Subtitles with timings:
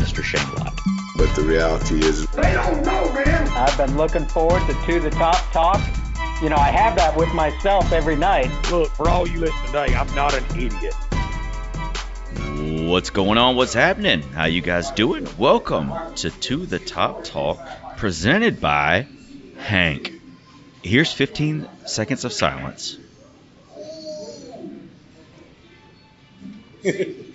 [0.00, 0.24] Mr.
[0.24, 0.40] Shane
[1.16, 3.48] But the reality is, They don't know, man.
[3.48, 5.78] I've been looking forward to To the Top Talk.
[6.42, 8.50] You know, I have that with myself every night.
[8.70, 10.94] Look, for all you listening today, I'm not an idiot.
[12.88, 13.56] What's going on?
[13.56, 14.22] What's happening?
[14.22, 15.28] How you guys doing?
[15.36, 17.58] Welcome to To the Top Talk,
[17.98, 19.06] presented by
[19.58, 20.14] Hank.
[20.82, 22.96] Here's 15 seconds of silence.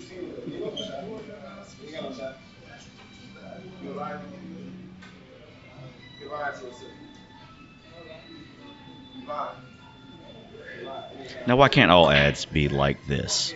[11.46, 13.54] Now, why can't all ads be like this?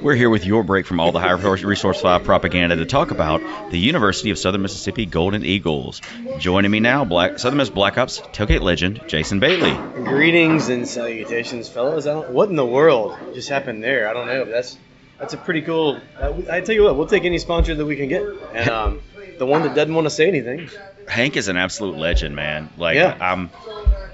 [0.00, 3.70] We're here with your break from all the high resource 5 propaganda to talk about
[3.70, 6.02] the University of Southern Mississippi Golden Eagles.
[6.38, 9.72] Joining me now, Black Southern Miss Black Ops tailgate legend Jason Bailey.
[10.04, 12.06] Greetings and salutations, fellas.
[12.06, 14.08] I don't, what in the world just happened there?
[14.08, 14.44] I don't know.
[14.44, 14.76] That's
[15.18, 15.98] that's a pretty cool.
[16.20, 19.00] Uh, I tell you what, we'll take any sponsor that we can get, and um,
[19.38, 20.68] the one that doesn't want to say anything.
[21.08, 22.70] Hank is an absolute legend, man.
[22.76, 23.16] Like Yeah.
[23.20, 23.50] I'm,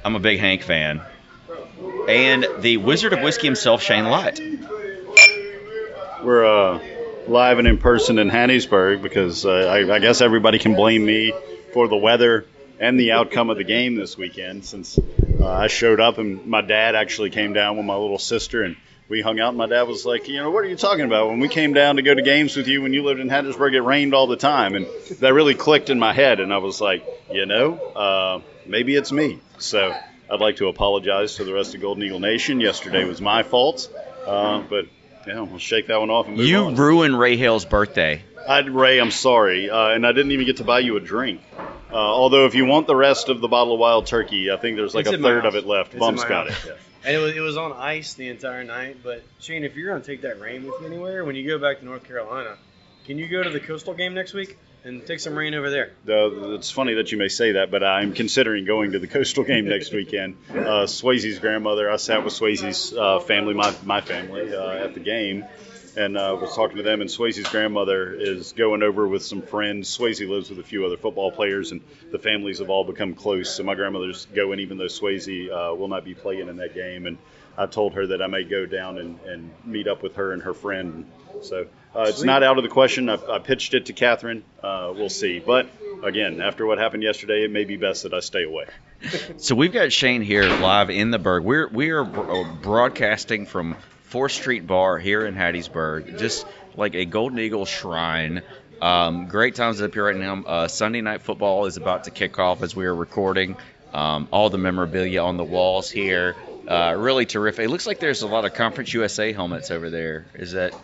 [0.04, 1.00] I'm a big Hank fan,
[2.08, 4.40] and the Wizard of Whiskey himself, Shane Light.
[6.22, 6.80] We're uh,
[7.26, 11.32] live and in person in Hattiesburg because uh, I, I guess everybody can blame me
[11.72, 12.46] for the weather
[12.78, 14.98] and the outcome of the game this weekend since
[15.40, 18.76] uh, I showed up and my dad actually came down with my little sister and
[19.08, 19.48] we hung out.
[19.50, 21.28] And my dad was like, you know, what are you talking about?
[21.28, 23.74] When we came down to go to games with you when you lived in Hattiesburg,
[23.74, 24.74] it rained all the time.
[24.74, 24.86] And
[25.20, 26.40] that really clicked in my head.
[26.40, 29.40] And I was like, you know, uh, maybe it's me.
[29.58, 29.94] So
[30.30, 32.60] I'd like to apologize to the rest of Golden Eagle Nation.
[32.60, 33.88] Yesterday was my fault.
[34.26, 34.86] Uh, but
[35.26, 36.74] yeah, we'll shake that one off and move You on.
[36.76, 38.22] ruined Ray Hale's birthday.
[38.48, 41.42] I'd, Ray, I'm sorry, uh, and I didn't even get to buy you a drink.
[41.56, 44.76] Uh, although, if you want the rest of the bottle of wild turkey, I think
[44.76, 45.88] there's like It's a third of it left.
[45.88, 46.64] It's in Bump's got house.
[46.66, 46.76] it.
[47.04, 48.98] And it was, it was on ice the entire night.
[49.02, 51.80] But Shane, if you're gonna take that rain with you anywhere, when you go back
[51.80, 52.56] to North Carolina,
[53.06, 55.90] can you go to the Coastal game next week and take some rain over there?
[56.08, 59.44] Uh, it's funny that you may say that, but I'm considering going to the Coastal
[59.44, 60.36] game next weekend.
[60.50, 65.00] Uh, Swayze's grandmother, I sat with Swayze's uh, family, my, my family, uh, at the
[65.00, 65.44] game,
[65.96, 67.00] and uh, was talking to them.
[67.00, 69.96] And Swayze's grandmother is going over with some friends.
[69.96, 71.80] Swayze lives with a few other football players, and
[72.10, 73.54] the families have all become close.
[73.54, 77.06] So my grandmother's going, even though Swayze uh, will not be playing in that game.
[77.06, 77.18] And
[77.56, 80.42] I told her that I may go down and, and meet up with her and
[80.42, 81.06] her friend.
[81.42, 83.08] So uh, it's not out of the question.
[83.08, 84.44] I, I pitched it to Catherine.
[84.62, 85.38] Uh, we'll see.
[85.38, 85.68] But
[86.02, 88.66] again, after what happened yesterday, it may be best that I stay away.
[89.38, 91.44] So we've got Shane here live in the Berg.
[91.44, 93.76] We're we are broadcasting from
[94.12, 96.46] Fourth Street Bar here in Hattiesburg, just
[96.76, 98.42] like a Golden Eagle shrine.
[98.82, 100.42] Um, great times up here right now.
[100.44, 103.56] Uh, Sunday night football is about to kick off as we are recording.
[103.94, 106.36] Um, all the memorabilia on the walls here,
[106.68, 107.64] uh, really terrific.
[107.64, 110.26] It looks like there's a lot of Conference USA helmets over there.
[110.34, 110.74] Is that?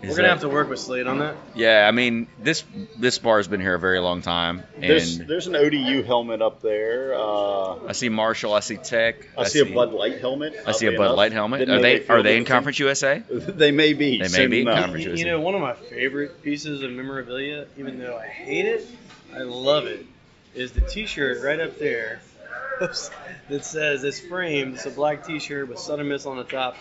[0.00, 1.34] Is We're gonna that- have to work with Slade on that.
[1.56, 2.62] Yeah, I mean this
[2.96, 6.40] this bar has been here a very long time, There's and there's an ODU helmet
[6.40, 7.14] up there.
[7.16, 10.54] Uh, I see Marshall, I see Tech, I, see a Bud Light helmet.
[10.66, 11.16] I see a Bud enough.
[11.16, 11.58] Light helmet.
[11.60, 13.22] Didn't Are know they are they in with Conference USA?
[13.30, 14.18] They may be.
[14.18, 14.78] They may soon be enough.
[14.80, 15.24] Conference You, USA.
[15.24, 18.86] you know, one of my favorite pieces of memorabilia, even though I hate it,
[19.34, 20.06] I love it,
[20.54, 22.20] is the T-shirt right up there
[22.80, 24.74] that says it's framed.
[24.74, 26.76] It's a black T-shirt with Southern Miss on the top,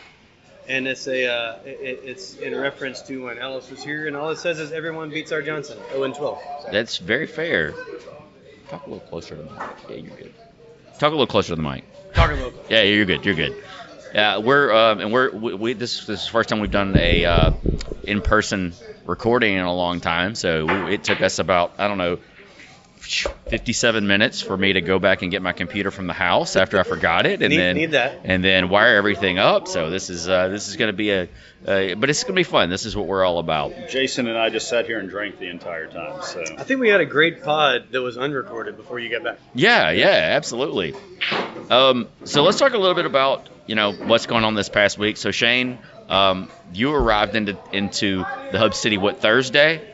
[0.67, 4.29] and it's a uh, it, it's in reference to when Ellis was here, and all
[4.29, 6.39] it says is everyone beats our Johnson, 0 and 12.
[6.71, 7.73] That's very fair.
[8.69, 9.61] Talk a little closer to the mic.
[9.89, 10.33] Yeah, you're good.
[10.99, 11.85] Talk a little closer to the mic.
[12.13, 12.63] Talking local.
[12.69, 13.25] Yeah, you're good.
[13.25, 13.63] You're good.
[14.13, 16.97] Yeah, we're um, and we're we, we this this is the first time we've done
[16.97, 17.51] a uh,
[18.03, 18.73] in-person
[19.05, 20.35] recording in a long time.
[20.35, 22.19] So we, it took us about I don't know
[23.07, 26.79] 57 minutes for me to go back and get my computer from the house after
[26.79, 28.21] I forgot it, and Need- then need that.
[28.23, 29.67] and then wire everything up.
[29.67, 32.39] So this is uh, this is going to be a, uh, but it's going to
[32.39, 32.69] be fun.
[32.69, 33.73] This is what we're all about.
[33.89, 36.21] Jason and I just sat here and drank the entire time.
[36.23, 39.39] So I think we had a great pod that was unrecorded before you got back.
[39.53, 40.93] Yeah, yeah, absolutely.
[41.69, 44.97] Um, so let's talk a little bit about you know what's going on this past
[44.97, 45.17] week.
[45.17, 45.79] So Shane,
[46.09, 48.17] um, you arrived into into
[48.51, 49.93] the Hub City what Thursday?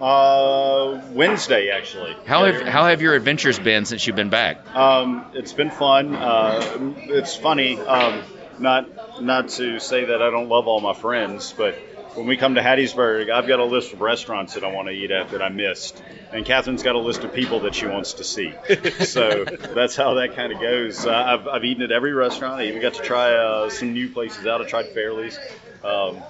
[0.00, 2.16] Uh, Wednesday actually.
[2.26, 4.74] How have how have your adventures been since you've been back?
[4.74, 6.14] Um, it's been fun.
[6.14, 7.78] Uh, it's funny.
[7.78, 8.22] Um,
[8.58, 11.74] not not to say that I don't love all my friends, but
[12.14, 14.92] when we come to Hattiesburg, I've got a list of restaurants that I want to
[14.92, 16.02] eat at that I missed,
[16.32, 18.54] and Catherine's got a list of people that she wants to see.
[19.04, 21.04] so that's how that kind of goes.
[21.06, 22.60] Uh, I've, I've eaten at every restaurant.
[22.60, 24.62] I even got to try uh, some new places out.
[24.62, 25.38] I tried Fairley's.
[25.84, 26.22] Um,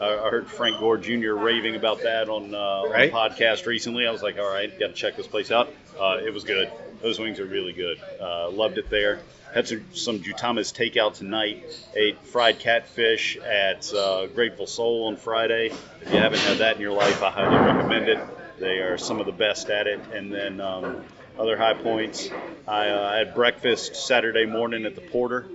[0.00, 1.32] I I heard Frank Gore Jr.
[1.34, 3.12] raving about that on, uh, Right.
[3.12, 4.06] on a podcast recently.
[4.06, 5.72] I was like, all right, got to check this place out.
[5.98, 6.70] Uh, it was good.
[7.02, 7.98] Those wings are really good.
[8.20, 9.20] Uh, loved it there.
[9.54, 11.64] Had some, some Jutama's takeout tonight.
[11.94, 15.70] Ate fried catfish at uh, Grateful Soul on Friday.
[16.02, 18.18] If you haven't had that in your life, I highly recommend it.
[18.58, 20.00] They are some of the best at it.
[20.12, 21.04] And then um,
[21.38, 22.30] other high points,
[22.66, 25.46] I uh, had breakfast Saturday morning at the Porter.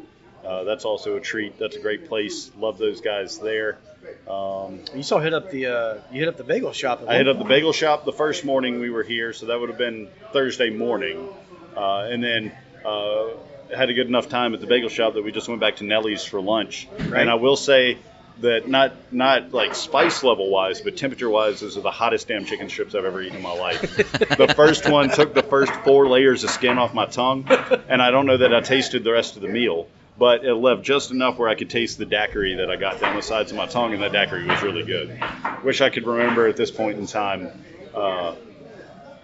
[0.46, 1.60] Uh, that's also a treat.
[1.60, 2.52] That's a great place.
[2.58, 3.80] Love those guys there.
[4.30, 7.04] Um, You saw hit up the uh, you hit up the bagel shop.
[7.08, 9.70] I hit up the bagel shop the first morning we were here, so that would
[9.70, 11.28] have been Thursday morning.
[11.76, 12.52] Uh, and then
[12.86, 13.30] uh,
[13.76, 15.84] had a good enough time at the bagel shop that we just went back to
[15.84, 16.88] Nelly's for lunch.
[16.98, 17.22] Right.
[17.22, 17.98] And I will say
[18.42, 22.46] that not not like spice level wise, but temperature wise, those are the hottest damn
[22.46, 23.82] chicken strips I've ever eaten in my life.
[24.38, 27.46] the first one took the first four layers of skin off my tongue,
[27.88, 29.88] and I don't know that I tasted the rest of the meal.
[30.20, 33.16] But it left just enough where I could taste the daiquiri that I got down
[33.16, 35.18] the sides of my tongue, and that daiquiri was really good.
[35.64, 37.50] Wish I could remember at this point in time
[37.96, 38.36] uh,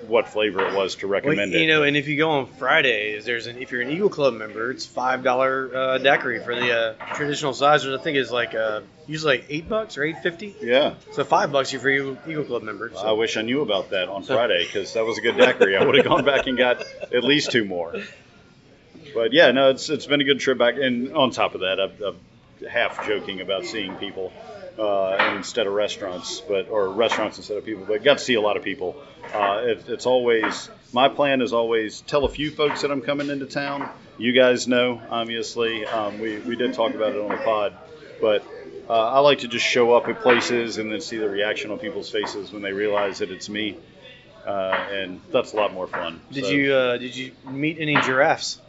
[0.08, 1.68] what flavor it was to Well, recommend you it.
[1.68, 4.72] know, and if you go on Fridays, there's an if you're an Eagle Club member,
[4.72, 8.56] it's five dollar uh, daiquiri for the uh, traditional size, which I think is like
[8.56, 10.56] uh, usually like eight bucks or eight fifty.
[10.62, 12.92] yeah, So five bucks you for Eagle, Eagle Club member.
[12.98, 15.76] I wish I knew about that on Friday because that was a good daiquiri.
[15.76, 16.82] I would have gone back and got
[17.14, 17.96] at least two more.
[19.16, 20.76] But yeah, no, it's it's been a good trip back.
[20.76, 22.20] And on top of that, I've, I'm
[22.70, 24.32] half joking about seeing people
[24.78, 27.86] uh, instead of restaurants, but or restaurants instead of people.
[27.88, 28.96] But got to see a lot of people.
[29.34, 33.30] Uh, it, it's always my plan is always tell a few folks that I'm coming
[33.30, 33.90] into town.
[34.18, 35.86] You guys know, obviously.
[35.86, 37.74] Um, we we did talk about it on the pod,
[38.22, 38.46] but.
[38.88, 41.80] Uh, I like to just show up at places and then see the reaction on
[41.80, 43.80] people's faces when they realize that it's me,
[44.46, 44.50] uh,
[44.92, 46.22] and that's a lot more fun.
[46.32, 48.62] Did So- you uh, did you meet any giraffes?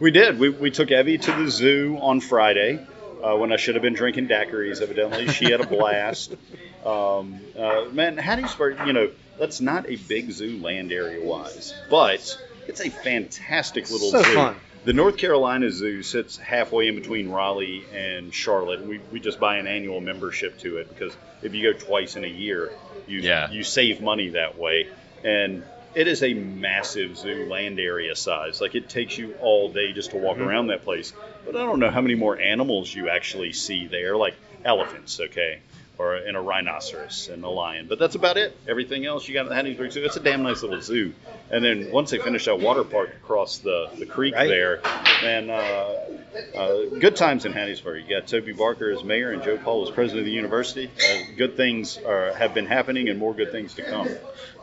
[0.00, 0.38] We did.
[0.38, 2.84] We, we took Evie to the zoo on Friday
[3.22, 5.28] uh, when I should have been drinking daiquiris, evidently.
[5.28, 6.34] She had a blast.
[6.86, 12.38] Um, uh, man, Hattiesburg, you know, that's not a big zoo land area wise, but
[12.68, 14.34] it's a fantastic little So zoo.
[14.34, 14.56] fun.
[14.84, 18.86] The North Carolina Zoo sits halfway in between Raleigh and Charlotte.
[18.86, 22.24] We, we just buy an annual membership to it because if you go twice in
[22.24, 22.70] a year,
[23.08, 23.50] you Yeah.
[23.50, 24.88] you save money that way.
[25.24, 25.64] And
[25.98, 28.60] it is a massive zoo land area size.
[28.60, 30.46] Like it takes you all day just to walk Mm-hmm.
[30.46, 31.12] around that place.
[31.44, 34.34] But I don't know how many more animals you actually see there, like
[34.64, 35.58] elephants, okay,
[35.98, 37.86] or in a rhinoceros and a lion.
[37.88, 38.56] But that's about it.
[38.68, 40.04] Everything else you got at the Hattiesburg Zoo.
[40.04, 41.12] It's a damn nice little zoo.
[41.50, 44.46] And then once they finish that water park across the, the creek Right.
[44.48, 44.80] there,
[45.22, 48.04] man, uh, uh, good times in Hattiesburg.
[48.08, 50.88] You got Toby Barker as mayor and Joe Paul as president of the university.
[50.98, 54.08] Uh, good things are, have been happening and more good things to come.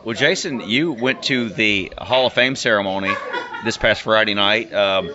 [0.04, 3.12] Well, Jason, you went to the Hall of Fame ceremony
[3.64, 4.72] this past Friday night.
[4.72, 5.10] Um,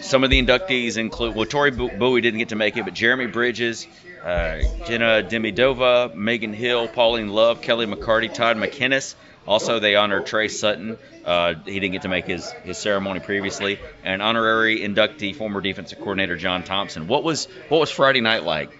[0.00, 3.26] some of the inductees include, well, Tori Bowie didn't get to make it, but Jeremy
[3.26, 3.88] Bridges,
[4.26, 9.14] uh, Jenna Demidova, Megan Hill, Pauline Love, Kelly McCarty, Todd McKinnis.
[9.46, 10.98] Also, they honored Trey Sutton.
[11.24, 13.78] Uh, he didn't get to make his, his ceremony previously.
[14.02, 17.06] And honorary inductee, former defensive coordinator John Thompson.
[17.06, 18.76] What was what was Friday night like?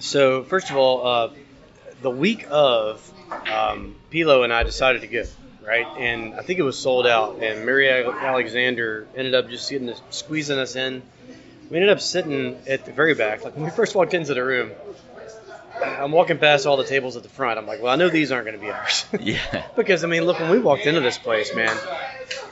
[0.00, 1.30] So first of all, uh,
[2.02, 5.24] the week of, um, Pilo and I decided to go,
[5.64, 5.86] right?
[5.98, 7.40] And I think it was sold out.
[7.40, 11.02] And Mary Alexander ended up just getting squeezing us in.
[11.70, 13.44] We ended up sitting at the very back.
[13.44, 14.72] Like when we first walked into the room,
[15.80, 17.58] I'm walking past all the tables at the front.
[17.58, 19.06] I'm like, well, I know these aren't going to be ours.
[19.20, 19.66] Yeah.
[19.76, 21.76] because I mean, look, when we walked into this place, man,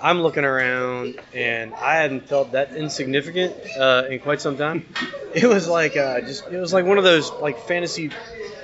[0.01, 4.87] I'm looking around and I hadn't felt that insignificant uh, in quite some time.
[5.35, 8.11] It was like uh, just it was like one of those like fantasy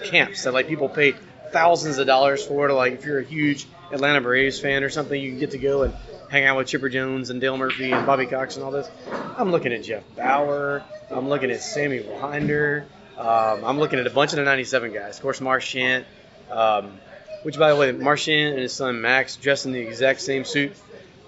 [0.04, 1.14] camps that like people pay
[1.50, 5.20] thousands of dollars for to like if you're a huge Atlanta Braves fan or something,
[5.20, 5.94] you can get to go and
[6.34, 8.90] hang out with Chipper Jones and Dale Murphy and Bobby Cox and all this.
[9.38, 10.82] I'm looking at Jeff Bower.
[11.08, 12.86] I'm looking at Sammy Winder.
[13.16, 15.16] Um, I'm looking at a bunch of the 97 guys.
[15.16, 16.04] Of course, Marchant.
[16.50, 16.98] Um,
[17.44, 20.72] which, by the way, Marchand and his son Max dressed in the exact same suit,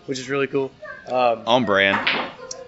[0.07, 0.73] which is really cool.
[1.07, 1.97] Um, On brand.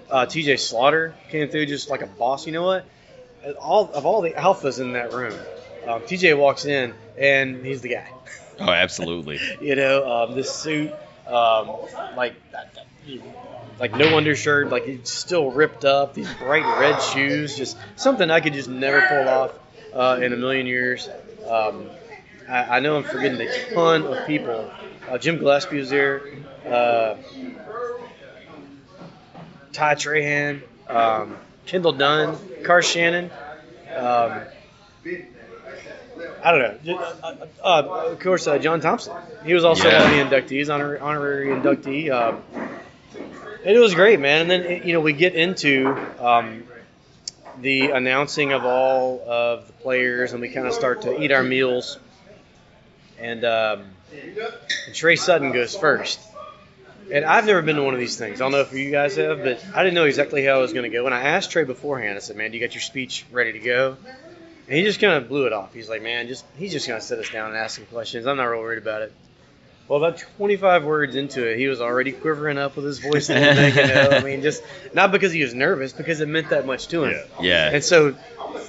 [0.09, 2.47] uh, TJ Slaughter came through just like a boss.
[2.47, 2.85] You know what?
[3.61, 5.35] All of all the alphas in that room,
[5.89, 8.09] um, TJ walks in and he's the guy.
[8.61, 9.41] Oh, absolutely.
[9.61, 10.93] You know, um, this suit,
[11.29, 11.71] um,
[12.17, 12.35] like
[13.79, 16.15] like no undershirt, like it's still ripped up.
[16.15, 19.53] These bright red shoes, just something I could just never pull off
[19.93, 21.09] uh, in a million years.
[21.47, 21.87] Um,
[22.49, 24.71] I, I know I'm forgetting a ton of people.
[25.09, 26.23] Uh, Jim Gillespie was there.
[26.67, 27.17] Uh,
[29.73, 33.31] Ty Trahan, um, Kendall Dunn, Car Shannon.
[33.95, 34.43] Um,
[36.43, 36.99] I don't know.
[36.99, 39.15] Uh, uh, of course, uh, John Thompson.
[39.45, 40.03] He was also Yeah.
[40.03, 42.11] one of the inductees, honor, honorary inductee.
[42.11, 42.43] Um,
[43.65, 44.43] it was great, man.
[44.43, 46.65] And then you know we get into um,
[47.61, 51.43] the announcing of all of the players, and we kind of start to eat our
[51.43, 51.99] meals.
[53.21, 56.21] And, um, and Trey Sutton goes first.
[57.11, 58.41] And I've never been to one of these things.
[58.41, 60.73] I don't know if you guys have, but I didn't know exactly how it was
[60.73, 61.07] going to go.
[61.07, 62.17] And I asked Trey beforehand.
[62.17, 63.97] I said, "Man, do you got your speech ready to go?"
[64.69, 65.73] And he just kind of blew it off.
[65.73, 68.27] He's like, "Man, just he's just going to sit us down and ask some questions.
[68.27, 69.13] I'm not real worried about it."
[69.89, 73.35] Well, about 25 words into it, he was already quivering up with his voice a
[73.35, 73.75] little bit.
[73.75, 76.89] You know, I mean, just not because he was nervous, because it meant that much
[76.89, 77.27] to him.
[77.41, 77.71] Yeah.
[77.73, 78.15] And so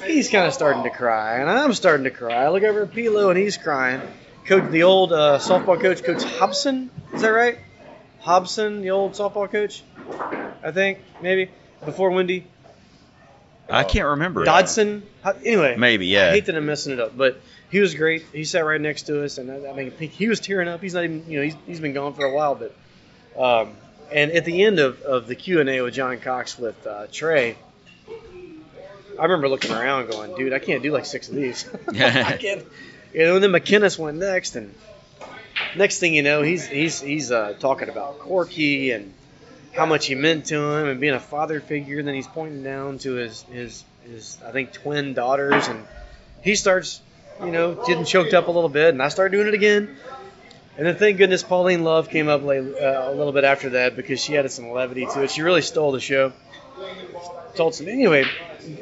[0.06, 2.36] he's kind of starting to cry, and I'm starting to cry.
[2.36, 4.01] I look over at Pilo, and he's crying.
[4.46, 7.60] Coach, the old uh, softball coach, Coach Hobson, is that right?
[8.22, 9.84] Hobson, the old softball coach,
[10.63, 11.51] I think maybe
[11.84, 12.48] before Wendy
[13.70, 14.44] I can't remember.
[14.44, 15.04] Dodson.
[15.24, 16.28] Ho- Anyway, Maybe, yeah.
[16.28, 18.26] I hate that I'm messing it up, but he was great.
[18.34, 20.82] He sat right next to us, and I, I mean, he was tearing up.
[20.82, 22.74] He's not even, you know, he's, he's been gone for a while, but.
[23.40, 23.74] Um,
[24.12, 27.06] and at the end of, of the Q and A with John Cox with uh,
[27.12, 27.56] Trey,
[29.20, 31.70] I remember looking around, going, "Dude, I can't do like six of these.
[31.90, 32.66] I can't."
[33.14, 34.74] You know, and then McKinnis went next, and
[35.76, 39.14] next thing you know, he's he's he's uh, talking about Corky and
[39.80, 42.00] how much he meant to him and being a father figure.
[42.00, 45.88] And then he's pointing down to his his his I think twin daughters, and
[46.42, 47.02] he starts,
[47.40, 49.96] you know, getting choked up a little bit, and I start doing it again.
[50.78, 53.96] And then thank goodness Pauline Love came up late, uh, a little bit after that
[53.96, 55.32] because she added some levity to it.
[55.32, 56.34] She really stole the show.
[57.56, 58.26] Told some anyway.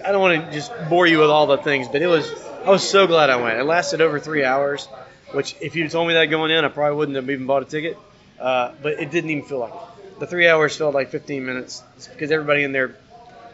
[0.04, 2.32] I don't want to just bore you with all the things, but it was
[2.66, 3.60] I was so glad I went.
[3.60, 4.88] It lasted over three hours,
[5.32, 7.66] which if you told me that going in, I probably wouldn't have even bought a
[7.66, 7.98] ticket.
[8.40, 9.97] Uh, but it didn't even feel like it.
[10.20, 12.96] The three hours felt like 15 minutes because everybody in there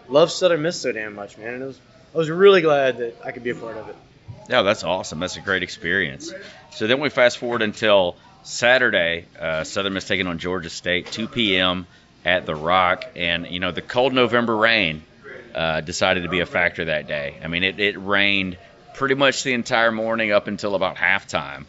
[0.08, 1.56] loves Southern Miss so damn much, man.
[1.56, 1.80] And it was
[2.14, 3.96] I was really glad that I could be a part of it.
[4.50, 5.20] Yeah, that's awesome.
[5.20, 6.34] That's a great experience.
[6.72, 9.26] So then we fast forward until Saturday.
[9.40, 11.88] Uh, Southern Miss taking on Georgia State, 2 p.m.
[12.26, 15.04] at the Rock, and you know the cold November rain
[15.56, 17.38] uh, decided to be a factor that day.
[17.44, 18.58] I mean, it, it rained
[18.94, 21.66] pretty much the entire morning up until about halftime,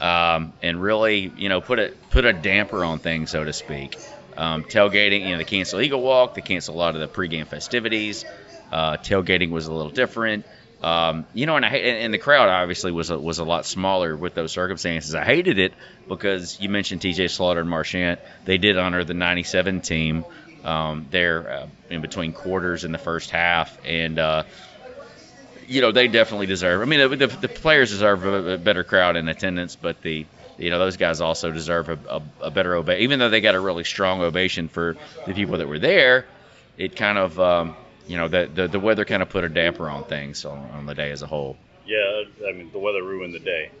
[0.00, 3.96] um, and really, you know, put a put a damper on things, so to speak.
[4.36, 7.46] Um, tailgating, you know, they canceled Eagle Walk, they canceled a lot of the pregame
[7.46, 8.24] festivities.
[8.72, 10.44] Uh, tailgating was a little different.
[10.82, 14.14] Um, you know, and I and the crowd obviously was a, was a lot smaller
[14.14, 15.14] with those circumstances.
[15.14, 15.72] I hated it
[16.08, 17.28] because you mentioned T.J.
[17.28, 18.20] Slaughter and Marchant.
[18.44, 20.26] They did honor the '97 team
[20.62, 24.42] um, there uh, in between quarters in the first half, and uh,
[25.66, 26.82] you know they definitely deserve.
[26.82, 30.26] I mean, the, the, players deserve a, a better crowd in attendance, but the
[30.58, 33.02] you know those guys also deserve a, a, a better ovation.
[33.02, 34.96] Even though they got a really strong ovation for
[35.26, 36.26] the people that were there,
[36.76, 39.88] it kind of um, you know the, the the weather kind of put a damper
[39.88, 41.56] on things on, on the day as a whole.
[41.86, 43.70] Yeah, I mean the weather ruined the day.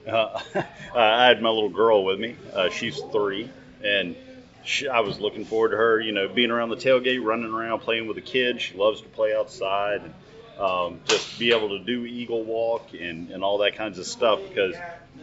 [0.94, 2.36] Uh, I had my little girl with me.
[2.52, 3.50] Uh, she's three,
[3.82, 4.14] and
[4.62, 6.00] she, I was looking forward to her.
[6.00, 8.62] You know, being around the tailgate, running around, playing with the kids.
[8.62, 10.14] She loves to play outside, and
[10.58, 14.40] um, just be able to do eagle walk and and all that kinds of stuff
[14.48, 14.76] because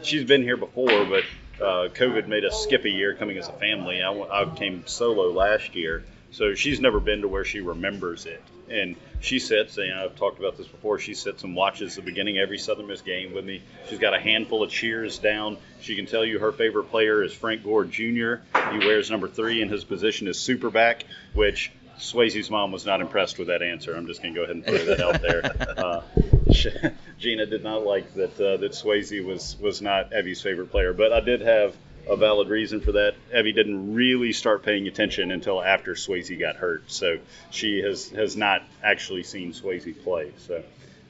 [0.03, 1.23] she's been here before, but
[1.61, 4.01] uh, COVID made us skip a year coming as a family.
[4.01, 8.41] I, I came solo last year, so she's never been to where she remembers it.
[8.69, 10.97] And she sits, and I've talked about this before.
[10.97, 13.61] She sits and watches the beginning of every Southern Miss game with me.
[13.89, 15.57] She's got a handful of cheers down.
[15.81, 18.35] She can tell you her favorite player is Frank Gore Jr.
[18.71, 23.37] He wears number three, and his position is superback, which Swayze's mom was not impressed
[23.37, 23.93] with that answer.
[23.93, 25.41] I'm just going to go ahead and throw that out there.
[25.81, 26.03] Uh,
[27.19, 31.13] Gina did not like that uh, that Swayze was was not Evie's favorite player, but
[31.13, 31.75] I did have
[32.07, 33.15] a valid reason for that.
[33.33, 37.19] Evie didn't really start paying attention until after Swayze got hurt, so
[37.51, 40.31] she has has not actually seen Swayze play.
[40.37, 40.63] So.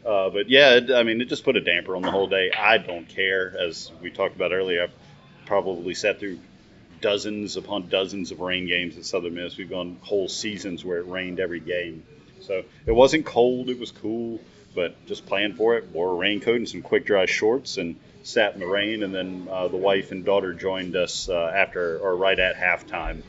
[0.03, 2.49] Uh, but yeah, it, I mean, it just put a damper on the whole day.
[2.51, 4.81] I don't care, as we talked about earlier.
[4.81, 4.93] I've
[5.45, 6.39] probably sat through
[7.01, 9.57] dozens upon dozens of rain games at Southern Miss.
[9.57, 12.03] We've gone whole seasons where it rained every game.
[12.39, 14.39] So it wasn't cold, it was cool,
[14.73, 15.89] but just playing for it.
[15.91, 19.03] Wore a raincoat and some quick dry shorts and sat in the rain.
[19.03, 23.21] And then uh, the wife and daughter joined us uh, after or right at halftime.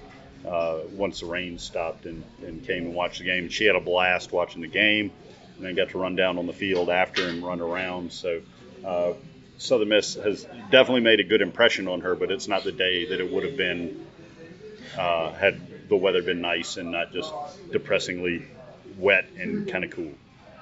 [0.46, 3.80] Uh, once the rain stopped and, and came and watched the game, she had a
[3.80, 5.12] blast watching the game,
[5.56, 8.12] and then got to run down on the field after and run around.
[8.12, 8.40] So
[8.84, 9.12] uh,
[9.58, 13.06] Southern Miss has definitely made a good impression on her, but it's not the day
[13.06, 14.04] that it would have been
[14.98, 17.32] uh, had the weather been nice and not just
[17.70, 18.44] depressingly
[18.98, 20.12] wet and kind of cool.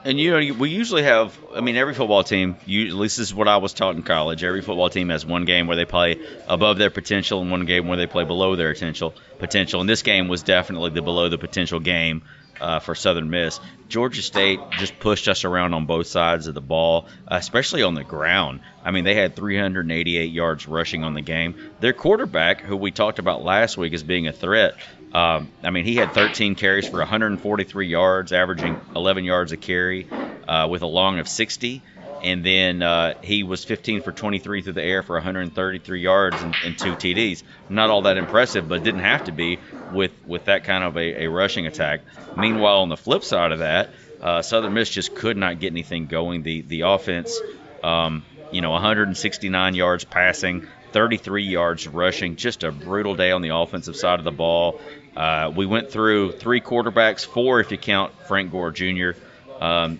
[0.04, 1.36] And you know, we usually have.
[1.54, 2.56] I mean, every football team.
[2.64, 4.42] You, at least this is what I was taught in college.
[4.42, 7.86] Every football team has one game where they play above their potential, and one game
[7.86, 9.14] where they play below their potential.
[9.38, 9.80] Potential.
[9.80, 12.22] And this game was definitely the below the potential game.
[12.60, 13.60] Uh, for Southern Miss.
[13.88, 18.04] Georgia State just pushed us around on both sides of the ball, especially on the
[18.04, 18.60] ground.
[18.84, 21.54] I mean, they had 388 yards rushing on the game.
[21.80, 24.74] Their quarterback, who we talked about last week as being a threat,
[25.12, 30.06] um, I mean, he had 13 carries for 143 yards, averaging 11 yards a carry,
[30.46, 31.82] uh, with a long of 60
[32.22, 36.54] and then uh, he was 15 for 23 through the air for 133 yards and,
[36.64, 37.42] and, two TDs.
[37.68, 39.58] Not all that impressive, but didn't have to be
[39.92, 42.02] with with that kind of a, a rushing attack.
[42.36, 46.06] Meanwhile, on the flip side of that, uh, Southern Miss just could not get anything
[46.06, 46.42] going.
[46.42, 47.38] The the offense,
[47.82, 52.36] um, you know, 169 yards passing, 33 yards rushing.
[52.36, 54.80] Just a brutal day on the offensive side of the ball.
[55.16, 59.10] Uh, we went through three quarterbacks, four if you count Frank Gore Jr.
[59.58, 59.98] Um,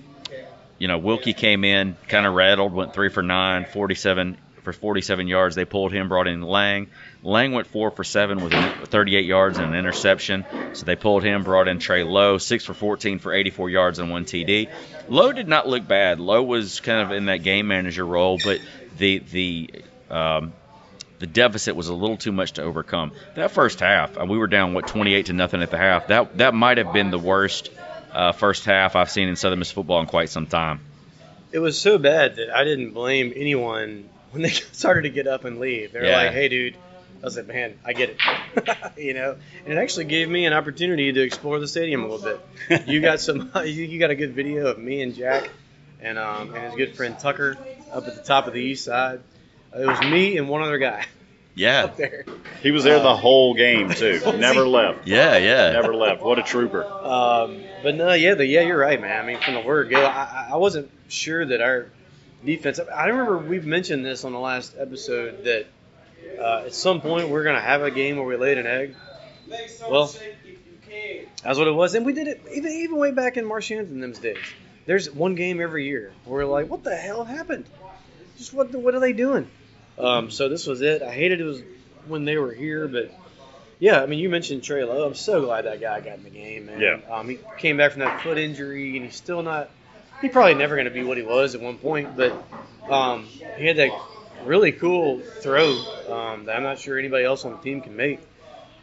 [0.80, 5.28] you know, Wilcke came in, kind of rattled, went three for nine, 47 for 47
[5.28, 5.54] yards.
[5.54, 6.88] They pulled him, brought in Lang.
[7.22, 10.44] Lang went four for seven with 38 yards and an interception.
[10.72, 14.10] So they pulled him, brought in Trey Lowe, six for 14 for 84 yards and
[14.10, 14.70] one TD.
[15.08, 16.18] Lowe did not look bad.
[16.18, 18.60] Lowe was kind of in that game manager role, but
[18.96, 19.70] the the
[20.08, 20.54] um,
[21.18, 23.12] the deficit was a little too much to overcome.
[23.34, 26.06] That first half, uh, we were down what 28 to nothing at the half.
[26.06, 27.70] That that might have been the worst
[28.12, 30.80] uh, first half I've seen in Southern Miss football in quite some time.
[31.52, 35.44] It was so bad that I didn't blame anyone when they started to get up
[35.44, 35.92] and leave.
[35.92, 36.16] They're Yeah.
[36.16, 36.76] like, "Hey, dude."
[37.22, 39.36] I was like, "Man, I get it," you know.
[39.64, 42.88] And it actually gave me an opportunity to explore the stadium a little bit.
[42.88, 45.50] You got some, you, you got a good video of me and Jack,
[46.00, 47.58] and um, and his good friend Tucker
[47.92, 49.20] up at the top of the east side.
[49.76, 51.04] It was me and one other guy
[51.60, 52.24] Yeah, there.
[52.62, 54.20] He was there the whole game too.
[54.38, 55.06] Never left.
[55.06, 55.70] yeah, yeah.
[55.72, 56.22] Never left.
[56.22, 56.84] What a trooper.
[56.84, 59.22] Um, but no, yeah, the, yeah, you're right, man.
[59.22, 61.86] I mean, from the word go, I, I- I wasn't sure that our
[62.44, 62.80] defense.
[62.80, 65.66] I remember we've mentioned this on the last episode that
[66.40, 68.94] uh, at some point we're gonna have a game where we laid an egg.
[69.90, 70.12] Well,
[71.42, 74.00] that's what it was, and we did it even even way back in Marchand in
[74.00, 74.38] them's days.
[74.86, 77.66] There's one game every year where we're like, what the hell happened?
[78.38, 79.48] Just what what are they doing?
[80.04, 81.02] Um, so this was it.
[81.02, 81.62] I hated it was
[82.06, 83.12] when they were here, but
[83.78, 85.06] yeah, I mean, you mentioned Trey Lowe.
[85.06, 86.80] I'm so glad that guy got in the game, man.
[86.80, 86.98] Yeah.
[87.14, 89.70] Um, he came back from that foot injury, and he's still not.
[90.20, 92.32] He's probably never going to be what he was at one point, but
[92.90, 93.24] um,
[93.56, 93.90] he had that
[94.44, 95.70] really cool throw
[96.10, 98.20] um, that I'm not sure anybody else on the team can make.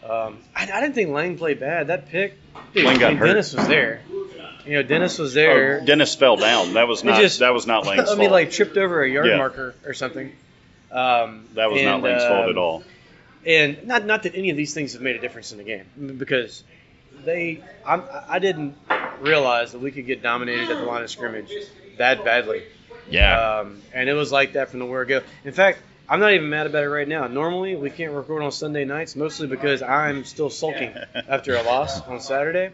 [0.04, 1.88] Um, I, I didn't think Lang played bad.
[1.88, 2.36] That pick,
[2.74, 3.26] dude, Lang got I mean, hurt.
[3.28, 4.02] Dennis was there.
[4.66, 5.80] You know, Dennis was there.
[5.82, 6.74] Oh, Dennis fell down.
[6.74, 7.22] That was not.
[7.22, 8.18] just- that was not Lane's I fault.
[8.20, 9.38] mean, like tripped over a yard Yeah.
[9.38, 10.32] marker or something.
[10.92, 12.84] Um, that was not and, Lane's fault um, at all.
[13.46, 15.86] and not not that any of these things have made a difference in the game
[16.18, 16.64] because
[17.26, 18.76] they I'm, I didn't
[19.20, 21.52] realize that we could get dominated at the line of scrimmage
[21.98, 22.64] that badly.
[23.10, 23.60] Yeah.
[23.60, 25.22] Um, and it was like that from the word go.
[25.44, 27.28] In fact, I'm not even mad about it right now.
[27.28, 30.94] Normally, we can't record on Sunday nights, mostly because I'm still sulking
[31.28, 32.72] after a loss on Saturday.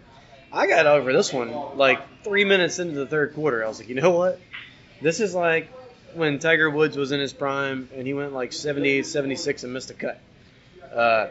[0.51, 3.63] I got over this one like three minutes into the third quarter.
[3.63, 4.39] I was like, you know what?
[5.01, 5.69] This is like
[6.15, 9.89] when Tiger Woods was in his prime and he went like 78, 76 and missed
[9.91, 10.19] a cut.
[10.93, 11.27] Uh,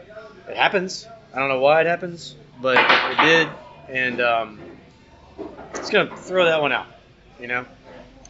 [0.49, 1.07] it happens.
[1.33, 3.47] I don't know why it happens, but it did.
[3.89, 4.59] And um,
[5.75, 6.87] it's going to throw that one out,
[7.39, 7.65] you know?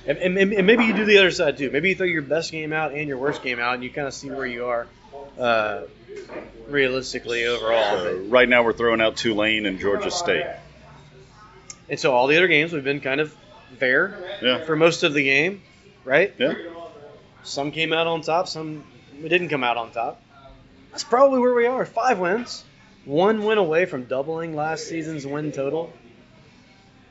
[0.05, 1.69] And, and, and maybe you do the other side too.
[1.71, 4.07] Maybe you throw your best game out and your worst game out, and you kind
[4.07, 4.87] of see where you are
[5.39, 5.81] uh,
[6.67, 7.97] realistically overall.
[7.99, 10.45] So right now we're throwing out Tulane and Georgia State.
[11.89, 13.35] And so all the other games we've been kind of
[13.79, 14.63] fair Yeah.
[14.65, 15.61] for most of the game,
[16.05, 16.33] right?
[16.37, 16.53] Yeah.
[17.43, 18.83] Some came out on top, some
[19.21, 20.21] didn't come out on top.
[20.91, 21.85] That's probably where we are.
[21.85, 22.63] Five wins,
[23.05, 25.91] one win away from doubling last season's win total.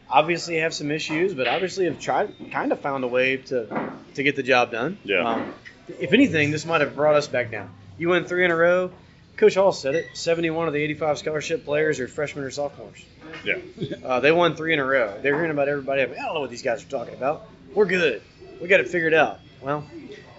[0.08, 4.22] Obviously have some issues, but obviously have tried, kind of found a way to to
[4.22, 4.98] get the job done.
[5.04, 5.26] Yeah.
[5.26, 5.54] Um,
[6.00, 7.70] if anything, this might have brought us back down.
[7.98, 8.90] You win three in a row.
[9.36, 10.06] Coach Hall said it.
[10.14, 13.04] 71 of the 85 scholarship players are freshmen or sophomores.
[13.44, 13.56] Yeah.
[14.04, 15.18] Uh, they won three in a row.
[15.22, 16.02] They're hearing about everybody.
[16.02, 17.48] I don't know what these guys are talking about.
[17.74, 18.22] We're good.
[18.62, 19.40] We got it figured out.
[19.60, 19.84] Well,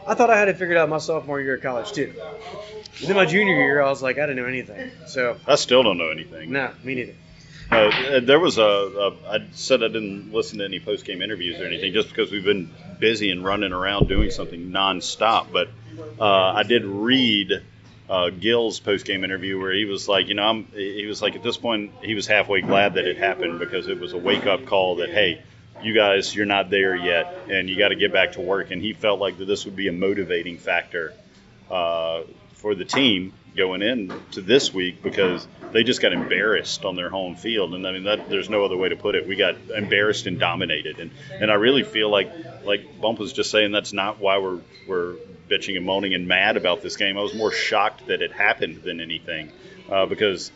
[0.07, 2.13] I thought I had it figured out my sophomore year of college too.
[2.15, 4.91] But then my junior year, I was like, I didn't know anything.
[5.07, 6.53] So, I still don't know anything.
[6.53, 7.15] No, me neither.
[7.69, 9.13] Uh, there was a, a.
[9.29, 12.45] I said I didn't listen to any post game interviews or anything, just because we've
[12.45, 15.51] been busy and running around doing something nonstop.
[15.51, 15.69] But
[16.17, 17.61] uh, I did read
[18.09, 20.65] uh, Gill's post game interview where he was like, you know, I'm.
[20.73, 23.99] He was like, at this point, he was halfway glad that it happened because it
[23.99, 25.41] was a wake up call that hey,
[25.83, 28.71] you guys, you're not there yet, and you got to get back to work.
[28.71, 31.13] And he felt like that this would be a motivating factor
[31.69, 36.95] uh, for the team going in to this week because they just got embarrassed on
[36.95, 39.27] their home field, and I mean that there's no other way to put it.
[39.27, 42.31] We got embarrassed and dominated, and and I really feel like
[42.63, 45.15] like Bump was just saying that's not why we're we're
[45.49, 47.17] bitching and moaning and mad about this game.
[47.17, 49.51] I was more shocked that it happened than anything
[49.89, 50.51] uh, because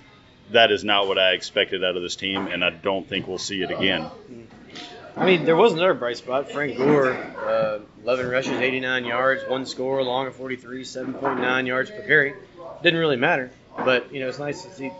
[0.51, 3.37] that is not what I expected out of this team, and I don't think we'll
[3.37, 4.09] see it again.
[5.17, 6.51] I mean, there was another bright spot.
[6.51, 12.01] Frank Gore, uh, 11 rushes, 89 yards, one score, long of 43, 7.9 yards per
[12.03, 12.33] carry.
[12.83, 14.91] Didn't really matter, but you know it's nice to see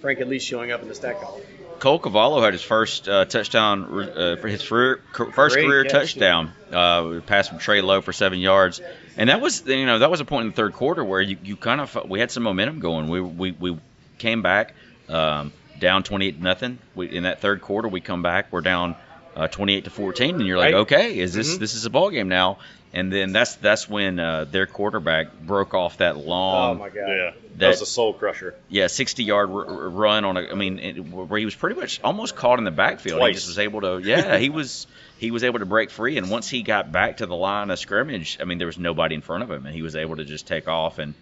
[0.00, 1.42] Frank at least showing up in the stat column.
[1.78, 6.14] Cole Cavallo had his first uh, touchdown uh, for his career, first Great career catch,
[6.14, 6.52] touchdown.
[6.72, 8.80] Uh, pass from Trey Lowe for seven yards,
[9.16, 11.36] and that was you know that was a point in the third quarter where you,
[11.42, 13.08] you kind of we had some momentum going.
[13.08, 13.78] We we, we
[14.16, 14.74] came back
[15.08, 16.78] um, down 28 nothing.
[16.94, 18.50] We, in that third quarter, we come back.
[18.50, 18.96] We're down
[19.38, 20.80] uh, 28 to 14, and you're like, Right.
[20.80, 21.60] okay, is this Mhm.
[21.60, 22.58] this is a ball game now?
[22.92, 26.94] And then that's that's when uh, their quarterback broke off that oh long my god.
[26.96, 28.54] Yeah, that, That- was a soul crusher.
[28.70, 30.48] yeah, 60 yard r- r- run on a.
[30.50, 33.18] I mean, it, where he was pretty much almost caught in the backfield.
[33.18, 33.28] Twice.
[33.28, 33.98] He just was able to.
[34.02, 34.86] Yeah, he was
[35.18, 37.78] he was able to break free, and once he got back to the line of
[37.78, 40.24] scrimmage, I mean, there was nobody in front of him, and he was able to
[40.24, 41.12] just take off, and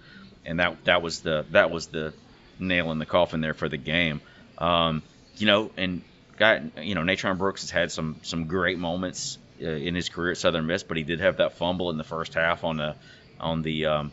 [0.45, 2.15] and that that was the that was the
[2.61, 4.21] nail in the coffin there for the game.
[4.59, 5.03] Um,
[5.37, 6.03] you know, and
[6.37, 10.33] got you know, Natron Brooks has had some some great moments uh, in his career
[10.33, 12.95] at Southern Miss, but he did have that fumble in the first half on the
[13.41, 14.13] on the um,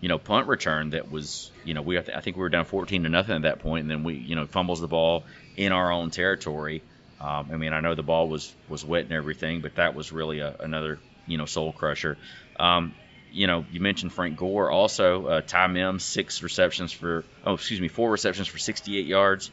[0.00, 3.04] you know punt return that was you know we I think we were down 14
[3.04, 5.24] to nothing at that point, and then we you know fumbles the ball
[5.56, 6.82] in our own territory.
[7.20, 10.12] Um, I mean, I know the ball was was wet and everything, but that was
[10.12, 12.16] really a, another you know soul crusher.
[12.58, 12.94] Um,
[13.32, 15.26] you know, you mentioned Frank Gore also.
[15.26, 19.50] Uh, Ty Mims six receptions for oh excuse me four receptions for 68 yards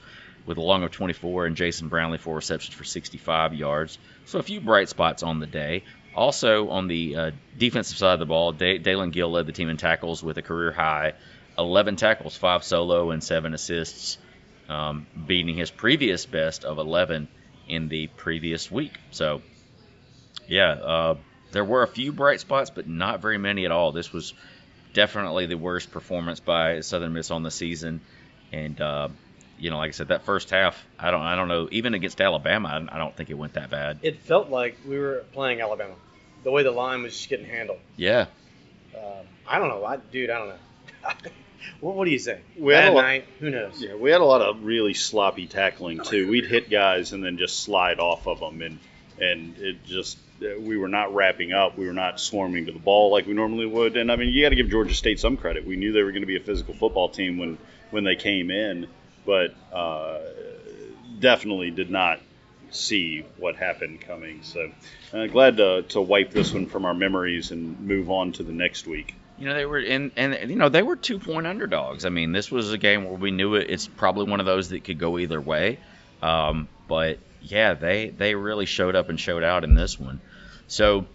[0.48, 4.00] with a long of 24, and Jason Brownlee four receptions for 65 yards.
[4.26, 5.84] So a few bright spots on the day.
[6.16, 9.70] Also on the uh, defensive side of the ball, da- Dalen Gill led the team
[9.70, 11.14] in tackles with a career high
[11.58, 14.18] 11 tackles, five solo, and seven assists,
[14.70, 17.28] um, beating his previous best of 11
[17.68, 18.94] in the previous week.
[19.12, 19.42] So,
[20.48, 21.18] yeah, uh,
[21.52, 23.92] there were a few bright spots, but not very many at all.
[23.92, 24.34] This was
[24.94, 28.02] definitely the worst performance by Southern Miss on the season,
[28.52, 29.10] and uh,
[29.60, 32.22] you know, like I said, that first half, I don't, I don't know, even against
[32.22, 34.00] Alabama, I, I don't think it went that bad.
[34.04, 35.94] It felt like we were playing Alabama.
[36.44, 37.80] The way the line was just getting handled.
[37.96, 38.28] Yeah,
[38.96, 39.84] Um, I don't know.
[39.84, 40.56] I, dude, I don't know.
[41.82, 42.40] what, what do you say?
[42.58, 43.26] We had a lot- night.
[43.40, 43.82] Who knows?
[43.82, 46.30] Yeah, we had a lot of really sloppy tackling too.
[46.30, 48.80] We'd hit guys and then just slide off of them, and
[49.20, 51.78] and it just uh, we were not wrapping up.
[51.78, 53.98] We were not swarming to the ball like we normally would.
[53.98, 55.66] And I mean, you got to give Georgia State some credit.
[55.66, 57.58] We knew they were going to be a physical football team when
[57.90, 58.88] when they came in,
[59.28, 60.20] but uh,
[61.20, 62.20] definitely did not
[62.72, 64.40] see what happened coming.
[64.42, 64.72] So
[65.14, 68.54] uh, glad to, to wipe this one from our memories and move on to the
[68.54, 69.14] next week.
[69.38, 72.06] You know they were and and you know they were two point underdogs.
[72.06, 73.70] I mean this was a game where we knew it.
[73.70, 75.78] It's probably one of those that could go either way.
[76.24, 80.22] Um, but yeah, they they really showed up and showed out in this one.
[80.68, 81.06] So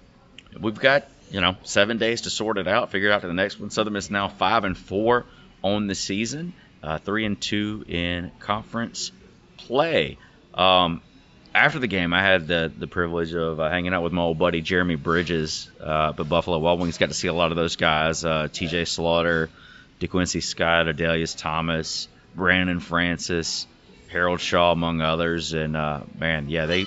[0.61, 3.35] we've got you know seven days to sort it out, figure it out to the
[3.35, 3.70] next one.
[3.70, 5.25] Southern Miss now five and four
[5.64, 9.12] on the season, uh, three and two in conference
[9.57, 10.18] play.
[10.55, 11.01] Um,
[11.55, 14.38] after the game, I had the the privilege of uh, hanging out with my old
[14.38, 16.99] buddy Jeremy Bridges uh, at Buffalo Wild Wings.
[16.99, 18.87] Got to see a lot of those guys: uh, T.J.
[18.87, 19.51] Slaughter,
[20.01, 23.66] DeQuincy Scott, Adalius Thomas, Brandon Francis,
[24.09, 25.53] Harold Shaw, among others.
[25.53, 26.87] And uh, man, yeah, they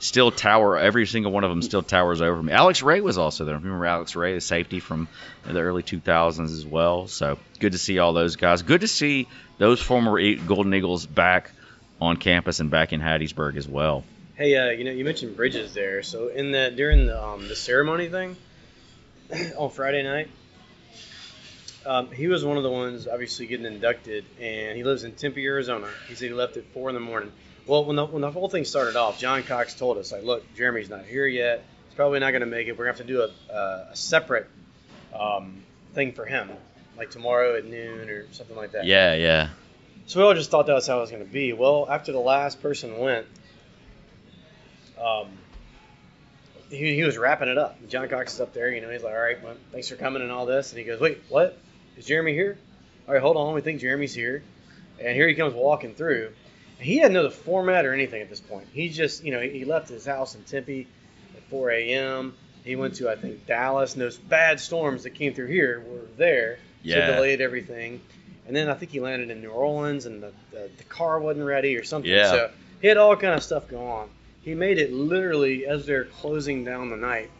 [0.00, 0.78] still tower.
[0.78, 2.52] Every single one of them still towers over me.
[2.52, 3.54] Alex Ray was also there.
[3.54, 5.08] Remember Alex Ray, the safety from
[5.44, 7.06] the early 2000s as well.
[7.06, 8.62] So good to see all those guys.
[8.62, 11.52] Good to see those former Golden Eagles back
[12.00, 14.04] on campus and back in Hattiesburg as well.
[14.34, 16.02] Hey, uh, you know, you mentioned Bridges there.
[16.02, 18.36] So in the during the um, the ceremony thing
[19.58, 20.30] on Friday night,
[21.84, 25.44] um, he was one of the ones obviously getting inducted, and he lives in Tempe,
[25.44, 25.88] Arizona.
[26.08, 27.32] He said he left at four in the morning.
[27.66, 30.44] Well, when the when the whole thing started off, John Cox told us like, look,
[30.54, 31.64] Jeremy's not here yet.
[31.86, 32.72] He's probably not going to make it.
[32.72, 34.48] We're gonna have to do a, a, a separate
[35.14, 35.62] um,
[35.94, 36.50] thing for him,
[36.96, 38.86] like tomorrow at noon or something like that.
[38.86, 39.48] Yeah, yeah.
[40.06, 41.52] So we all just thought that was how it was going to be.
[41.52, 43.26] Well, after the last person went,
[45.00, 45.28] um,
[46.68, 47.76] he, he was wrapping it up.
[47.88, 50.22] John Cox is up there, you know, he's like, all right, well, thanks for coming
[50.22, 50.70] and all this.
[50.72, 51.56] And he goes, wait, what?
[51.96, 52.58] Is Jeremy here?
[53.06, 53.54] All right, hold on.
[53.54, 54.42] We think Jeremy's here.
[54.98, 56.32] And here he comes walking through.
[56.80, 58.66] He didn't know the format or anything at this point.
[58.72, 60.86] He just, you know, he left his house in Tempe
[61.36, 62.34] at 4 a.m.
[62.64, 63.92] He went to, I think, Dallas.
[63.94, 66.56] And those bad storms that came through here were there.
[66.56, 67.08] So Yeah.
[67.10, 68.00] it delayed everything.
[68.46, 71.46] And then I think he landed in New Orleans, and the, the, the car wasn't
[71.46, 72.10] ready or something.
[72.10, 72.30] Yeah.
[72.30, 74.08] So he had all kind of stuff going on.
[74.42, 77.30] He made it literally as they're closing down the night.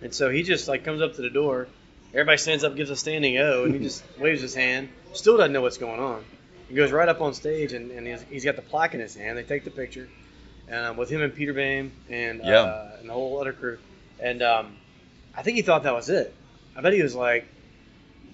[0.00, 1.66] And so he just like comes up to the door.
[2.12, 4.88] Everybody stands up, gives a standing O, and he just waves his hand.
[5.12, 6.24] Still doesn't know what's going on.
[6.68, 9.14] He goes right up on stage, and, and he's, he's got the plaque in his
[9.14, 9.38] hand.
[9.38, 10.08] They take the picture
[10.70, 12.60] um, with him and Peter Bame and Yeah.
[12.60, 13.78] uh, and the whole other crew.
[14.20, 14.76] And um,
[15.36, 16.34] I think he thought that was it.
[16.76, 17.46] I bet he was like,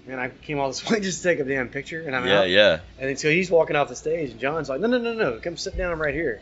[0.05, 2.39] man, I came all this way just to take a damn picture, and I'm Yeah,
[2.41, 2.49] out.
[2.49, 2.79] yeah.
[2.99, 5.39] And then so he's walking off the stage, and John's like, no, no, no, no,
[5.39, 6.41] come sit down right here.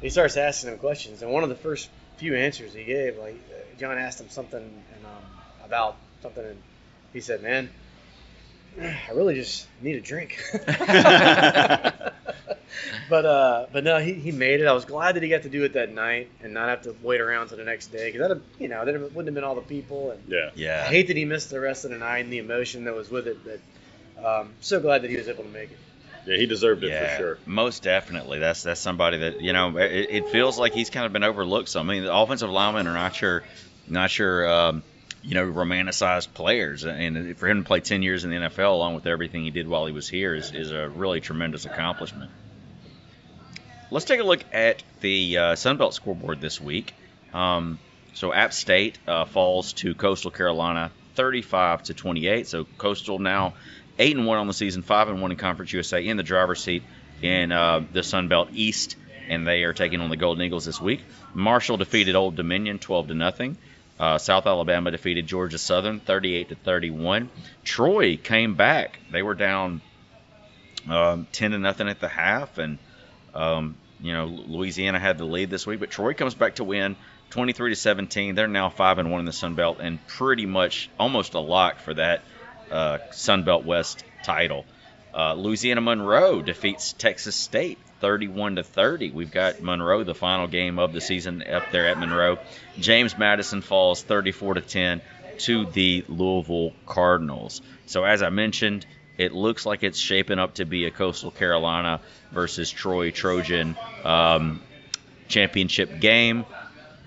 [0.00, 3.34] He starts asking him questions, and one of the first few answers he gave, like
[3.34, 5.22] uh, John asked him something and, um,
[5.64, 6.60] about something, and
[7.12, 7.70] he said, man,
[8.80, 10.38] I really just need a drink.
[13.08, 14.66] but uh, but no, he, he made it.
[14.66, 16.94] I was glad that he got to do it that night and not have to
[17.02, 19.54] wait around till the next day because that you know that wouldn't have been all
[19.54, 20.50] the people and Yeah.
[20.54, 20.84] yeah.
[20.86, 23.10] I hate that he missed the rest of the night and the emotion that was
[23.10, 23.38] with it.
[23.44, 23.60] But
[24.24, 25.78] um, so glad that he was able to make it.
[26.24, 27.38] Yeah, he deserved it Yeah, for sure.
[27.46, 28.38] most definitely.
[28.38, 29.76] That's that's somebody that you know.
[29.76, 31.68] It, it feels like he's kind of been overlooked.
[31.68, 33.42] So I mean, the offensive linemen are not sure,
[33.88, 34.82] not sure, um,
[35.22, 36.84] you know, romanticized players.
[36.84, 39.68] And for him to play ten years in the NFL, along with everything he did
[39.68, 42.30] while he was here, is, is a really tremendous accomplishment.
[43.90, 46.94] Let's take a look at the uh, Sunbelt scoreboard this week.
[47.34, 47.78] Um,
[48.14, 52.46] so App State uh, falls to Coastal Carolina, 35 to 28.
[52.46, 53.54] So Coastal now
[53.98, 56.62] eight and one on the season, five and one in Conference USA, in the driver's
[56.62, 56.82] seat
[57.20, 58.96] in uh, the Sun Belt East,
[59.28, 61.04] and they are taking on the Golden Eagles this week.
[61.34, 63.56] Marshall defeated Old Dominion 12 to nothing.
[63.98, 67.30] Uh, South Alabama defeated Georgia Southern 38 to 31.
[67.64, 69.80] Troy came back; they were down
[70.88, 72.78] um, 10 to nothing at the half, and
[73.34, 76.96] um, you know Louisiana had the lead this week, but Troy comes back to win
[77.30, 78.34] 23 to 17.
[78.34, 81.78] They're now five and one in the Sun Belt, and pretty much almost a lock
[81.80, 82.22] for that
[82.70, 84.64] uh, Sun Belt West title.
[85.14, 89.12] Uh, Louisiana Monroe defeats Texas State 31 to 30.
[89.12, 92.38] We've got Monroe, the final game of the season, up there at Monroe.
[92.78, 95.00] James Madison falls 34 to 10
[95.38, 97.62] to the Louisville Cardinals.
[97.86, 98.84] So as I mentioned,
[99.18, 102.00] it looks like it's shaping up to be a Coastal Carolina
[102.32, 104.60] versus Troy Trojan um,
[105.28, 106.44] championship game.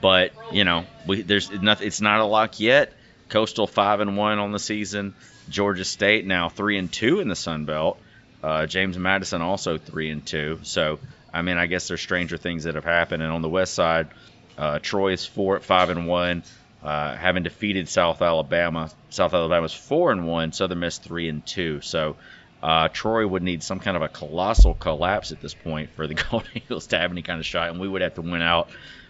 [0.02, 1.88] But you know, we, there's nothing.
[1.88, 2.94] It's not a lock yet.
[3.28, 5.14] Coastal five and one on the season.
[5.50, 8.00] Georgia State now three and two in the Sun Belt.
[8.46, 10.60] Uh, James Madison also three and two.
[10.62, 11.00] So
[11.34, 13.24] I mean, I guess there's stranger things that have happened.
[13.24, 14.10] And on the west side,
[14.56, 16.44] uh, Troy is four five and one,
[16.84, 18.92] uh, having defeated South Alabama.
[19.10, 20.52] South Alabama's four and one.
[20.52, 21.82] Southern Miss three and two.
[21.82, 22.16] So.
[22.64, 26.14] Uh, Troy would need some kind of a colossal collapse at this point for the
[26.32, 28.70] Golden Eagles to have any kind of shot, and we would have to win out,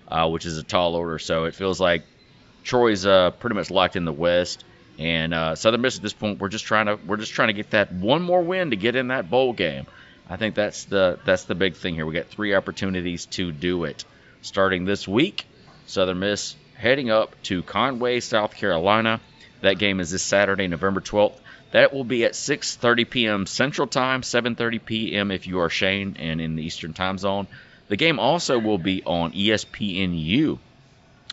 [0.09, 1.19] uh, which is a tall order.
[1.19, 2.03] So it feels like
[2.65, 4.65] Troy's uh, pretty much locked in the West,
[4.97, 7.53] and uh, Southern Miss at this point we're just trying to we're just trying to
[7.53, 9.85] get that one more win to get in that bowl game.
[10.29, 12.05] I think that's the that's the big thing here.
[12.05, 14.05] We got three opportunities to do it.
[14.41, 15.45] Starting this week,
[15.85, 19.19] Southern Miss heading up to Conway, South Carolina.
[19.61, 21.39] That game is this Saturday, November 12th.
[21.71, 23.45] That will be at 6:30 p.m.
[23.45, 25.31] Central Time, 7:30 p.m.
[25.31, 27.47] if you are Shane and in the Eastern Time Zone.
[27.87, 30.57] The game also will be on ESPNU.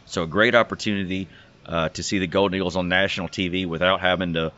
[0.04, 1.28] So a great opportunity
[1.66, 4.52] uh, to see the Golden Eagles on national TV without having to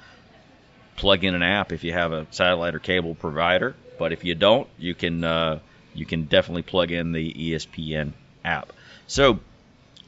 [0.97, 3.75] plug in an app if you have a satellite or cable provider.
[3.99, 5.61] But if you don't, you can uh,
[5.95, 8.13] you can definitely plug in the ESPN
[8.45, 8.73] app.
[9.07, 9.41] So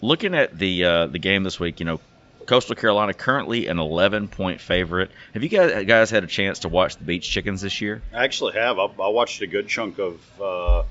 [0.01, 2.01] looking at the uh, the game this week, you know,
[2.47, 5.11] Coastal Carolina currently an 11 point favorite.
[5.35, 8.03] Have you guys guys had a chance to watch the Beach Chickens this year?
[8.13, 8.79] I actually have.
[8.79, 10.83] I, I watched a good chunk of uh,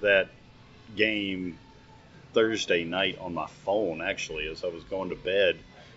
[0.00, 0.28] that
[0.96, 1.58] game
[2.36, 5.56] Thursday night on my phone, actually, as I was going to bed.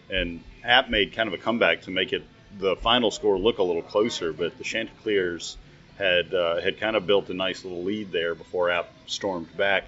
[0.10, 2.24] And App made kind of a comeback to make it
[2.58, 5.58] the final score look a little closer, but the Chanticleers
[5.98, 9.84] had uh, had kind of built a nice little lead there before App stormed back.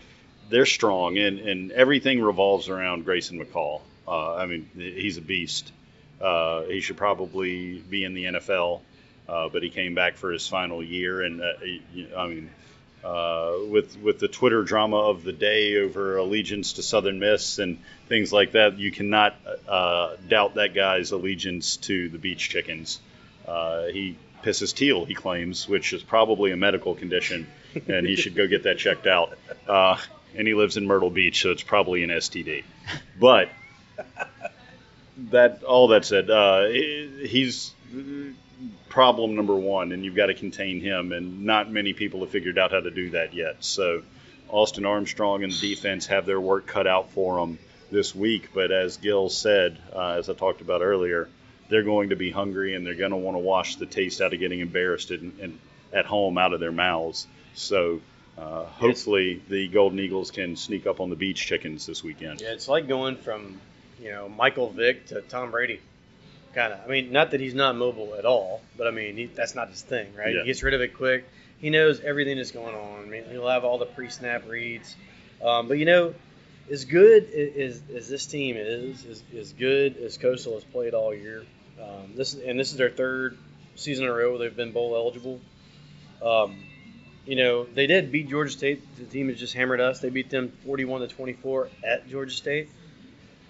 [0.49, 3.79] They're strong, and, and everything revolves around Grayson McCall.
[4.05, 5.71] Uh, I mean, he's a beast.
[6.19, 8.81] Uh, he should probably be in the NFL,
[9.29, 11.53] uh, but he came back for his final year, and uh,
[12.17, 12.49] I mean,
[13.03, 17.79] uh, with with the Twitter drama of the day over allegiance to Southern Miss and
[18.07, 19.35] things like that, you cannot
[19.67, 22.99] uh, doubt that guy's allegiance to the Beach Chickens.
[23.47, 27.47] Uh, he pisses teal, he claims, which is probably a medical condition,
[27.87, 29.37] and he should go get that checked out.
[29.67, 29.97] Uh,
[30.35, 32.63] and he lives in Myrtle Beach, so it's probably an STD.
[33.19, 33.49] But
[35.29, 37.73] that all that said, uh, he's
[38.89, 41.11] problem number one, and you've got to contain him.
[41.11, 43.63] And not many people have figured out how to do that yet.
[43.63, 44.03] So
[44.49, 47.57] Austin Armstrong and the defense have their work cut out for them
[47.91, 48.49] this week.
[48.53, 51.29] But as Gil said, uh, as I talked about earlier,
[51.69, 54.33] they're going to be hungry and they're going to want to wash the taste out
[54.33, 55.59] of getting embarrassed in, in,
[55.93, 57.27] at home out of their mouths.
[57.53, 58.01] So
[58.37, 62.41] uh, hopefully the Golden Eagles can sneak up on the Beach Chickens this weekend.
[62.41, 63.59] Yeah, it's like going from,
[64.01, 65.79] you know, Michael Vick to Tom Brady.
[66.53, 66.79] Kind of.
[66.85, 69.69] I mean, not that he's not mobile at all, but I mean, he, that's not
[69.69, 70.33] his thing, right?
[70.33, 70.41] Yeah.
[70.41, 71.25] He gets rid of it quick.
[71.59, 73.03] He knows everything that's going on.
[73.03, 74.95] I mean, he'll have all the pre-snap reads.
[75.43, 76.13] Um, but you know,
[76.69, 81.13] as good as, as this team is, as, as good as Coastal has played all
[81.13, 81.45] year,
[81.81, 83.37] Um, this and this is their third
[83.75, 85.39] season in a row where they've been bowl eligible.
[86.21, 86.63] Um,
[87.25, 88.81] you know, they did beat Georgia State.
[88.97, 89.99] The team has just hammered us.
[89.99, 92.69] They beat them 41 to 24 at Georgia State.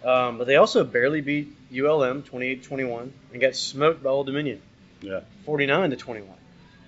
[0.04, 4.62] Um, but they also barely beat ULM 28 21 and got smoked by Old Dominion
[5.02, 5.22] Yeah.
[5.46, 6.30] 49 to 21.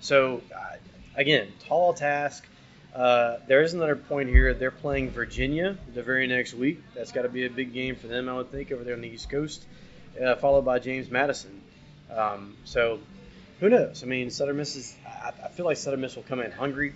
[0.00, 0.76] So, uh,
[1.14, 2.46] again, tall task.
[2.94, 4.54] Uh, there is another point here.
[4.54, 6.80] They're playing Virginia the very next week.
[6.94, 9.00] That's got to be a big game for them, I would think, over there on
[9.00, 9.64] the East Coast,
[10.22, 11.60] uh, followed by James Madison.
[12.14, 13.00] Um, so,
[13.60, 14.02] who knows?
[14.02, 14.94] I mean, Southern Miss is.
[15.06, 16.92] I, I feel like Southern Miss will come in hungry,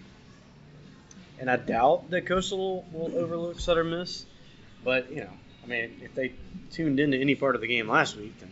[1.40, 4.24] and I doubt that Coastal will overlook Southern Miss.
[4.84, 5.30] But you know,
[5.68, 6.32] I mean, if they
[6.70, 8.50] tuned into any part of the game last week, then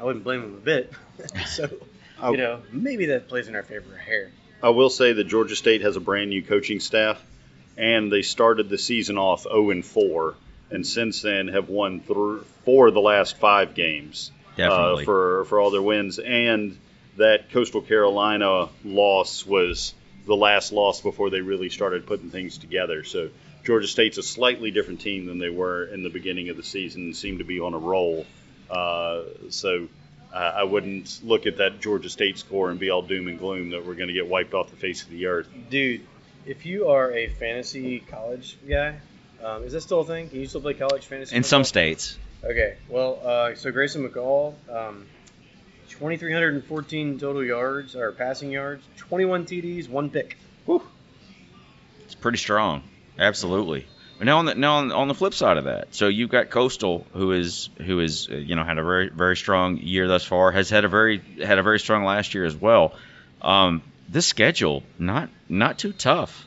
[0.00, 0.92] I wouldn't blame them a bit.
[1.46, 1.70] so,
[2.20, 4.32] I, you know, maybe that plays in our favor here.
[4.60, 7.22] I will say that Georgia State has a brand new coaching staff,
[7.76, 10.34] and they started the season off 0 and 4,
[10.70, 15.02] and since then have won th- four of the last five games Definitely.
[15.02, 16.18] uh, for for all their wins.
[16.18, 16.76] And
[17.16, 19.94] that Coastal Carolina loss was
[20.26, 23.04] the last loss before they really started putting things together.
[23.04, 23.28] So
[23.64, 27.02] Georgia State's a slightly different team than they were in the beginning of the season
[27.02, 28.26] and seem to be on a roll.
[28.70, 29.88] Uh, so
[30.32, 33.70] uh, I wouldn't look at that Georgia State score and be all doom and gloom
[33.70, 35.48] that we're going to get wiped off the face of the earth.
[35.70, 36.02] Dude,
[36.44, 38.96] if you are a fantasy college guy,
[39.42, 40.28] um, is that still a thing?
[40.28, 41.34] Can you still play college fantasy?
[41.34, 42.18] In some states.
[42.44, 45.06] Okay, well, uh, so Grayson McCall, um,
[45.88, 50.36] 2,314 total yards or passing yards, 21 TDs, one pick.
[52.04, 52.82] It's pretty strong.
[53.18, 53.86] Absolutely.
[54.20, 57.06] Now on the now on, on the flip side of that, so you've got Coastal,
[57.12, 60.52] who is who is uh, you know had a very very strong year thus far,
[60.52, 62.94] has had a very had a very strong last year as well.
[63.42, 66.46] Um, this schedule not not too tough.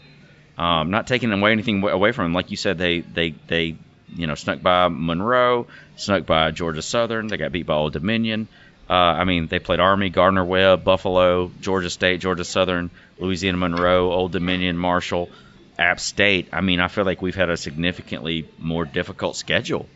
[0.58, 2.34] Um, not taking away anything away from them.
[2.34, 3.76] Like you said, they they they
[4.16, 7.28] you know snuck by Monroe, snuck by Georgia Southern.
[7.28, 8.48] They got beat by Old Dominion.
[8.90, 14.12] Uh, I mean, they played Army, Gardner Webb, Buffalo, Georgia State, Georgia Southern, Louisiana Monroe,
[14.12, 15.30] Old Dominion, Marshall,
[15.78, 16.50] App State.
[16.52, 19.88] I mean, I feel like we've had a significantly more difficult schedule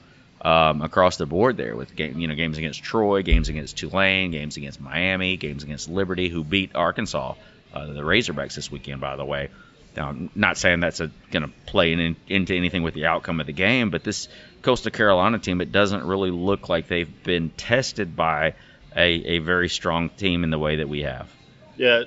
[0.42, 4.32] um, across the board there with game, you know games against Troy, games against Tulane,
[4.32, 7.36] games against Miami, games against Liberty, who beat Arkansas,
[7.74, 9.50] uh, the Razorbacks this weekend, by the way.
[9.96, 13.46] Now, I'm not saying that's going to play in, into anything with the outcome of
[13.46, 14.30] the game, but this
[14.62, 18.54] Coastal Carolina team, it doesn't really look like they've been tested by
[18.96, 21.30] a, a very strong team in the way that we have.
[21.76, 22.04] Yeah,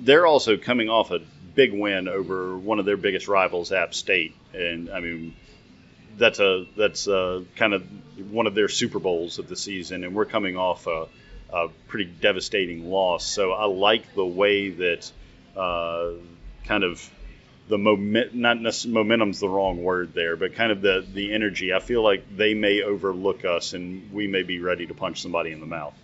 [0.00, 1.20] they're also coming off a
[1.58, 5.34] big win over one of their biggest rivals, App State, and I mean
[6.16, 7.82] that's a that's a, kind of
[8.30, 11.08] one of their Super Bowls of the season, and we're coming off a,
[11.52, 13.26] a pretty devastating loss.
[13.26, 15.10] So I like the way that
[15.56, 16.10] uh,
[16.64, 17.10] kind of
[17.68, 21.72] the moment not momentum's the wrong word there, but kind of the the energy.
[21.74, 25.50] I feel like they may overlook us, and we may be ready to punch somebody
[25.50, 25.94] in the mouth.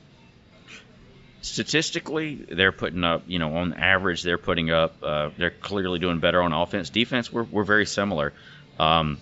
[1.44, 6.18] Statistically, they're putting up, you know, on average, they're putting up, uh, they're clearly doing
[6.18, 6.90] better on offense.
[6.90, 8.32] Defense, we're, we're very similar.
[8.78, 9.18] Um,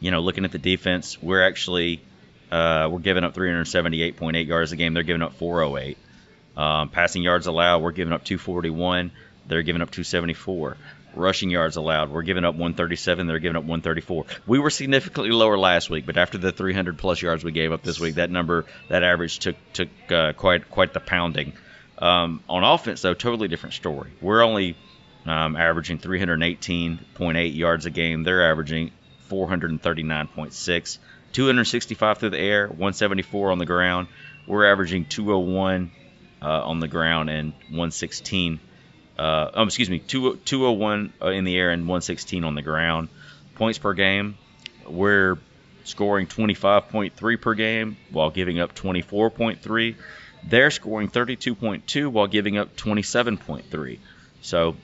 [0.00, 2.02] you know, looking at the defense, we're actually,
[2.50, 4.92] uh, we're giving up 378.8 yards a game.
[4.92, 5.96] They're giving up 408.
[6.56, 9.10] Um, passing yards allowed, we're giving up 241.
[9.46, 10.76] They're giving up 274.
[11.14, 13.26] Rushing yards allowed, we're giving up 137.
[13.26, 14.26] They're giving up 134.
[14.46, 17.82] We were significantly lower last week, but after the 300 plus yards we gave up
[17.82, 21.52] this week, that number, that average took took uh, quite quite the pounding.
[21.98, 24.12] Um, on offense, though, totally different story.
[24.20, 24.76] We're only
[25.26, 28.22] um, averaging 318.8 yards a game.
[28.22, 28.90] They're averaging
[29.28, 30.98] 439.6,
[31.32, 34.08] 265 through the air, 174 on the ground.
[34.46, 35.92] We're averaging 201
[36.42, 38.60] uh, on the ground and 116
[39.20, 43.08] uh, um, excuse me, 2, 201 uh, in the air and 116 on the ground.
[43.54, 44.38] Points per game,
[44.86, 45.36] we're
[45.84, 49.96] scoring 25.3 per game while giving up 24.3.
[50.48, 53.98] They're scoring 32.2 while giving up 27.3.
[54.40, 54.76] So,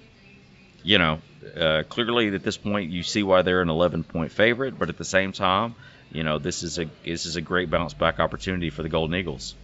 [0.83, 1.21] you know,
[1.59, 4.99] uh, clearly at this point you see why they're an 11 point favorite, but at
[4.99, 5.75] the same time,
[6.13, 9.17] you know, this is a this is a great bounce back opportunity for the Golden
[9.17, 9.55] Eagles.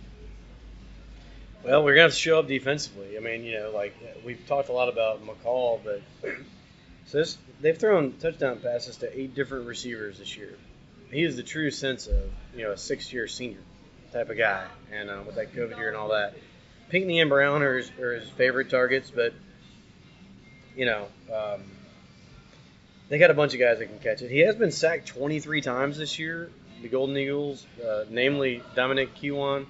[1.65, 3.17] Well, we're have to show up defensively.
[3.17, 3.95] I mean, you know, like
[4.25, 6.03] we've talked a lot about McCall, but
[7.07, 10.55] so this, they've thrown touchdown passes to eight different receivers this year.
[11.13, 12.19] He is the true sense of
[12.57, 13.61] you know a six-year senior
[14.13, 16.35] type of guy, and uh, with that COVID year and all that,
[16.89, 19.33] Pinckney and Brown are his, are his favorite targets, but
[20.77, 21.07] you know.
[21.33, 21.63] Um,
[23.09, 24.31] they got a bunch of guys that can catch it.
[24.31, 26.51] He has been sacked 23 times this year.
[26.81, 29.67] The Golden Eagles, uh, namely Dominic Kiwan,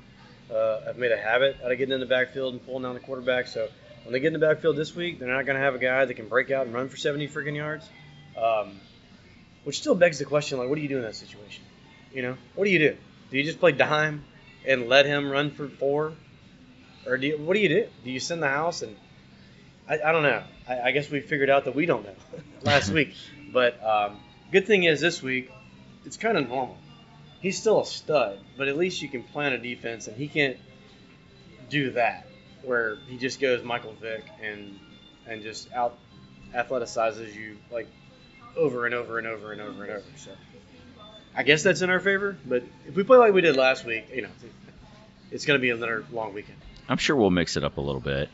[0.50, 3.00] uh, have made a habit out of getting in the backfield and pulling down the
[3.00, 3.46] quarterback.
[3.46, 3.68] So
[4.04, 6.04] when they get in the backfield this week, they're not going to have a guy
[6.04, 7.88] that can break out and run for 70 freaking yards.
[8.36, 8.80] Um,
[9.64, 11.62] which still begs the question, like, what do you do in that situation?
[12.12, 12.96] You know, what do you do?
[13.30, 14.24] Do you just play dime?
[14.66, 16.12] and let him run for four,
[17.06, 17.86] or do you, what do you do?
[18.04, 18.96] Do you send the house and
[19.88, 20.42] I, I don't know.
[20.68, 22.14] I, I guess we figured out that we don't know
[22.62, 23.14] last week.
[23.52, 24.20] But um,
[24.52, 25.50] good thing is this week
[26.04, 26.76] it's kind of normal.
[27.42, 30.56] He's still a stud, but at least you can plan a defense, and he can't
[31.68, 32.26] do that
[32.62, 34.78] where he just goes Michael Vick and
[35.26, 35.98] and just out
[36.54, 37.88] athleticizes you like
[38.56, 40.04] over and over and over and over and over.
[40.16, 40.30] So
[41.34, 42.36] I guess that's in our favor.
[42.46, 44.28] But if we play like we did last week, you know,
[45.30, 46.58] it's going to be another long weekend.
[46.88, 48.28] I'm sure we'll mix it up a little bit.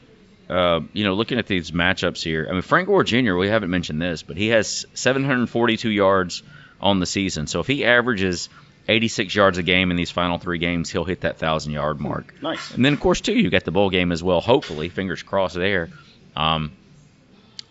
[0.49, 3.71] Uh, you know, looking at these matchups here, I mean, Frank Gore Jr., we haven't
[3.71, 6.43] mentioned this, but he has 742 yards
[6.81, 7.47] on the season.
[7.47, 8.49] So if he averages
[8.89, 12.35] 86 yards a game in these final three games, he'll hit that 1,000 yard mark.
[12.43, 12.73] Nice.
[12.73, 15.55] And then, of course, too, you got the bowl game as well, hopefully, fingers crossed
[15.55, 15.91] there.
[16.35, 16.73] Um,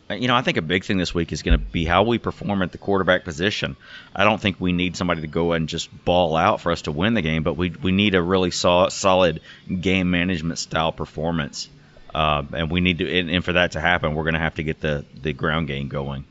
[0.10, 2.18] you know, I think a big thing this week is going to be how we
[2.18, 3.76] perform at the quarterback position.
[4.16, 6.92] I don't think we need somebody to go and just ball out for us to
[6.92, 9.42] win the game, but we, we need a really sol- solid
[9.82, 11.68] game management style performance.
[12.16, 14.56] Uh, and we need to, and, and for that to happen, we're going to have
[14.56, 16.24] to get the, the ground game going.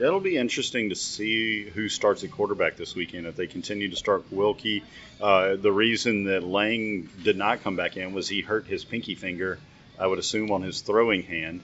[0.00, 3.26] It'll be interesting to see who starts at quarterback this weekend.
[3.26, 4.82] If they continue to start Wilcke,
[5.20, 9.14] uh, the reason that Lang did not come back in was he hurt his pinky
[9.14, 9.58] finger.
[9.98, 11.60] I would assume on his throwing hand.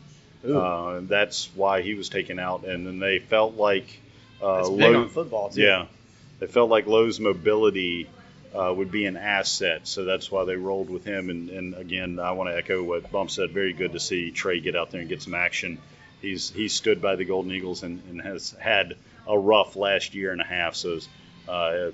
[0.47, 4.01] Uh, that's why he was taken out, and then they felt like
[4.43, 5.63] uh, Lowe- on football too.
[5.63, 5.87] Yeah,
[6.39, 8.09] they felt like Lowe's mobility
[8.55, 11.31] uh, would be an asset, so that's why they rolled with him.
[11.31, 13.51] And, and again, I want to echo what Bump said.
[13.51, 15.79] Very good to see Trey get out there and get some action.
[16.27, 18.97] He's he stood by the Golden Eagles and, and has had
[19.29, 21.09] a rough last year and a half, so it's
[21.49, 21.91] uh,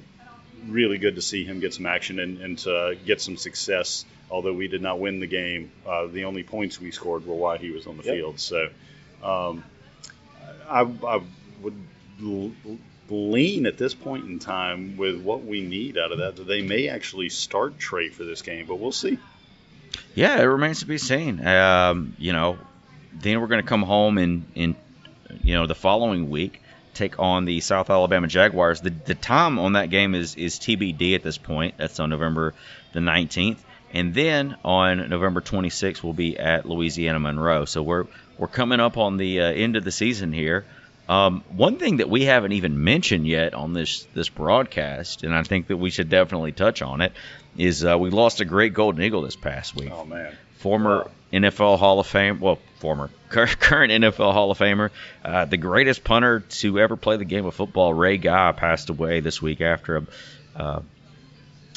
[0.68, 4.04] really good to see him get some action and, and to get some success.
[4.30, 7.58] Although we did not win the game, uh, the only points we scored were while
[7.58, 8.14] he was on the Yep.
[8.14, 8.40] field.
[8.40, 8.68] So
[9.22, 9.62] um,
[10.68, 11.20] I, I
[11.60, 11.74] would
[12.22, 12.52] l-
[13.10, 16.62] lean at this point in time with what we need out of that that they
[16.62, 19.18] may actually start Trey for this game, but we'll see.
[20.14, 21.46] Yeah, it remains to be seen.
[21.46, 22.56] Um, you know,
[23.20, 24.76] then we're going to come home and, in
[25.42, 26.60] you know the following week,
[26.94, 28.80] take on the South Alabama Jaguars.
[28.80, 31.74] The the time on that game is is TBD at this point.
[31.78, 32.54] That's on November
[32.92, 33.58] the 19th,
[33.92, 37.64] and then on November 26th we'll be at Louisiana Monroe.
[37.64, 38.06] So we're
[38.38, 40.64] we're coming up on the uh, end of the season here.
[41.08, 45.42] Um, one thing that we haven't even mentioned yet on this this broadcast, and I
[45.42, 47.12] think that we should definitely touch on it,
[47.56, 51.78] is uh, we lost a great Golden Eagle this past week Oh man, former NFL
[51.78, 54.90] Hall of Fame, well, former current NFL Hall of Famer,
[55.24, 59.20] uh, the greatest punter to ever play the game of football, Ray Guy, passed away
[59.20, 60.06] this week after a
[60.54, 60.82] uh,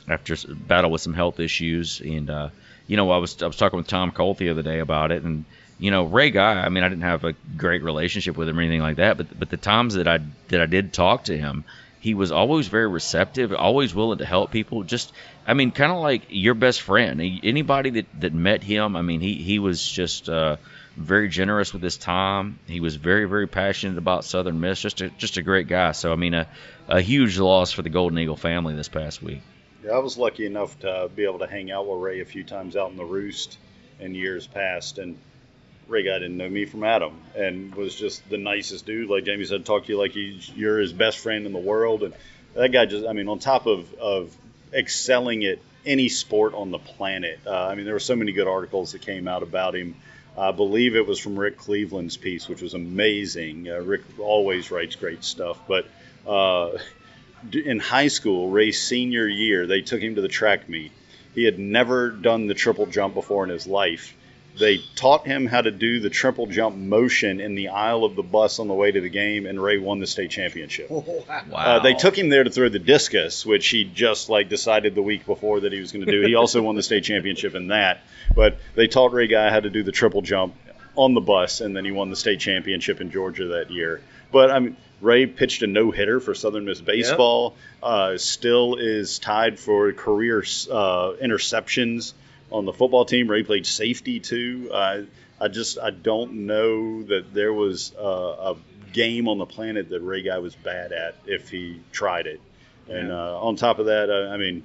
[0.10, 2.02] after a battle with some health issues.
[2.02, 2.50] And uh,
[2.88, 5.24] you know, I was I was talking with Tom Colt the other day about it,
[5.24, 5.46] and
[5.80, 6.54] you know, Ray Guy.
[6.54, 9.40] I mean, I didn't have a great relationship with him or anything like that, but
[9.40, 11.64] but the times that I that I did talk to him.
[12.06, 14.84] He was always very receptive, always willing to help people.
[14.84, 15.12] Just,
[15.48, 17.20] I mean, kind of like your best friend.
[17.44, 20.58] Anybody that, that met him, I mean, he, he was just uh,
[20.96, 22.60] very generous with his time.
[22.68, 24.80] He was very, very passionate about Southern Miss.
[24.80, 25.94] Just a, just a great guy.
[25.94, 26.48] So, I mean, a,
[26.88, 29.42] a huge loss for the Golden Eagle family this past week.
[29.84, 32.44] yeah, I was lucky enough to be able to hang out with Ray a few
[32.44, 33.58] times out in the roost
[34.00, 35.18] in years past, and
[35.88, 39.10] Ray guy didn't know me from Adam, and was just the nicest dude.
[39.10, 42.04] Like Jamie said, talk to you like he's you're his best friend in the world,
[42.04, 42.14] and
[42.56, 44.36] that guy just, I mean, on top of of
[44.74, 47.40] excelling at any sport on the planet.
[47.46, 49.96] Uh, I mean, there were so many good articles that came out about him.
[50.38, 53.70] I believe it was from Rick Cleveland's piece, which was amazing.
[53.70, 55.86] Uh, Rick always writes great stuff, but.
[56.28, 56.78] Uh,
[57.54, 60.92] in high school, Ray's senior year, they took him to the track meet.
[61.34, 64.16] He had never done the triple jump before in his life.
[64.58, 68.24] They taught him how to do the triple jump motion in the aisle of the
[68.24, 70.90] bus on the way to the game, and Ray won the state championship.
[71.50, 71.58] Wow.
[71.58, 75.02] Uh, they took him there to throw the discus, which he just like decided the
[75.02, 76.22] week before that he was going to do.
[76.22, 78.02] He also won the state championship in that.
[78.36, 80.56] But they taught Ray Guy how to do the triple jump
[80.96, 84.02] on the bus, and then he won the state championship in Georgia that year.
[84.32, 87.56] But I mean, Ray pitched a no hitter for Southern Miss baseball.
[87.84, 92.14] Uh, still is tied for career uh, interceptions
[92.56, 93.30] on the football team.
[93.30, 94.70] Ray played safety too.
[94.72, 95.02] Uh,
[95.40, 98.56] I just I don't know that there was uh, a
[98.94, 102.40] game on the planet that Ray Guy was bad at if he tried it.
[102.88, 104.64] And uh, on top of that, uh, I mean,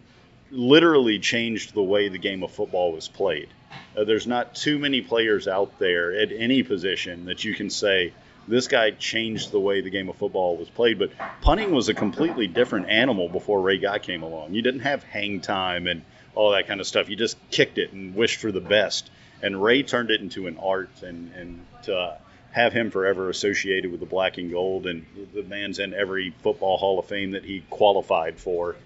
[0.50, 3.48] literally changed the way the game of football was played.
[3.96, 8.12] Uh, there's not too many players out there at any position that you can say
[8.50, 10.98] this guy changed the way the game of football was played.
[10.98, 14.54] But punting was a completely different animal before Ray Guy came along.
[14.54, 16.02] You didn't have hang time and
[16.34, 17.08] all that kind of stuff.
[17.08, 19.10] You just kicked it and wished for the best.
[19.42, 22.18] And Ray turned it into an art, and and to
[22.52, 26.76] have him forever associated with the black and gold, and the man's in every football
[26.76, 28.76] Hall of Fame that he qualified for.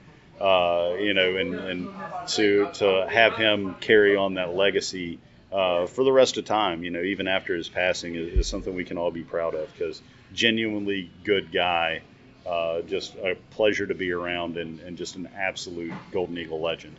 [0.40, 1.88] uh, you know, and, and
[2.28, 5.18] to to have him carry on that legacy
[5.54, 8.74] uh, for the rest of time, you know, even after his passing, is, is something
[8.74, 10.02] we can all be proud of because
[10.32, 12.02] genuinely good guy,
[12.44, 16.96] uh, just a pleasure to be around, and, and just an absolute Golden Eagle legend.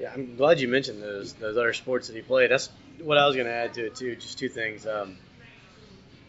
[0.00, 2.50] Yeah, I'm glad you mentioned those those other sports that he played.
[2.50, 2.70] That's
[3.02, 4.16] what I was going to add to it too.
[4.16, 4.86] Just two things.
[4.86, 5.18] Um,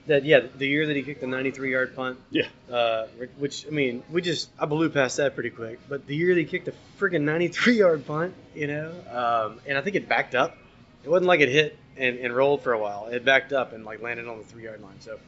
[0.07, 2.19] that yeah, the year that he kicked the 93 yard punt.
[2.30, 2.47] Yeah.
[2.69, 3.05] Uh,
[3.38, 5.80] which I mean, we just I blew past that pretty quick.
[5.88, 9.77] But the year that he kicked the freaking 93 yard punt, you know, um, and
[9.77, 10.57] I think it backed up.
[11.04, 13.08] It wasn't like it hit and, and rolled for a while.
[13.08, 15.00] It backed up and like landed on the three yard line.
[15.00, 15.20] So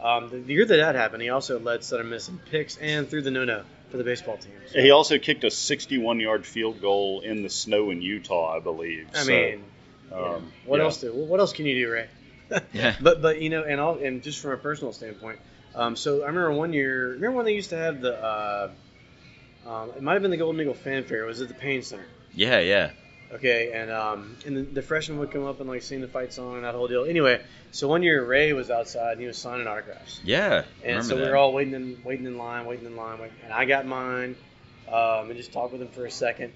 [0.00, 3.08] um, the, the year that that happened, he also led Southern Miss in picks and
[3.08, 4.52] threw the no no for the baseball team.
[4.72, 8.60] So, He also kicked a 61 yard field goal in the snow in Utah, I
[8.60, 9.08] believe.
[9.14, 9.64] I So, mean,
[10.10, 10.16] yeah.
[10.16, 10.84] um, what yeah.
[10.84, 11.12] else do?
[11.12, 12.08] What else can you do, Ray?
[12.72, 12.96] Yeah.
[13.00, 15.38] But but you know, and all and just from a personal standpoint,
[15.74, 17.10] um, so I remember one year.
[17.12, 18.14] Remember when they used to have the.
[18.20, 18.70] Uh,
[19.66, 21.22] um, it might have been the Golden Eagle Fanfare.
[21.22, 22.06] It was at the Payne Center.
[22.34, 22.90] Yeah, yeah.
[23.32, 26.32] Okay, and um, and the, the freshmen would come up and like sing the fight
[26.32, 27.04] song and that whole deal.
[27.04, 30.20] Anyway, so one year Ray was outside and he was signing autographs.
[30.24, 30.64] Yeah.
[30.84, 31.30] And so we that.
[31.30, 34.34] were all waiting in waiting in line, waiting in line, waiting, and I got mine,
[34.88, 36.52] um, and just talked with him for a second.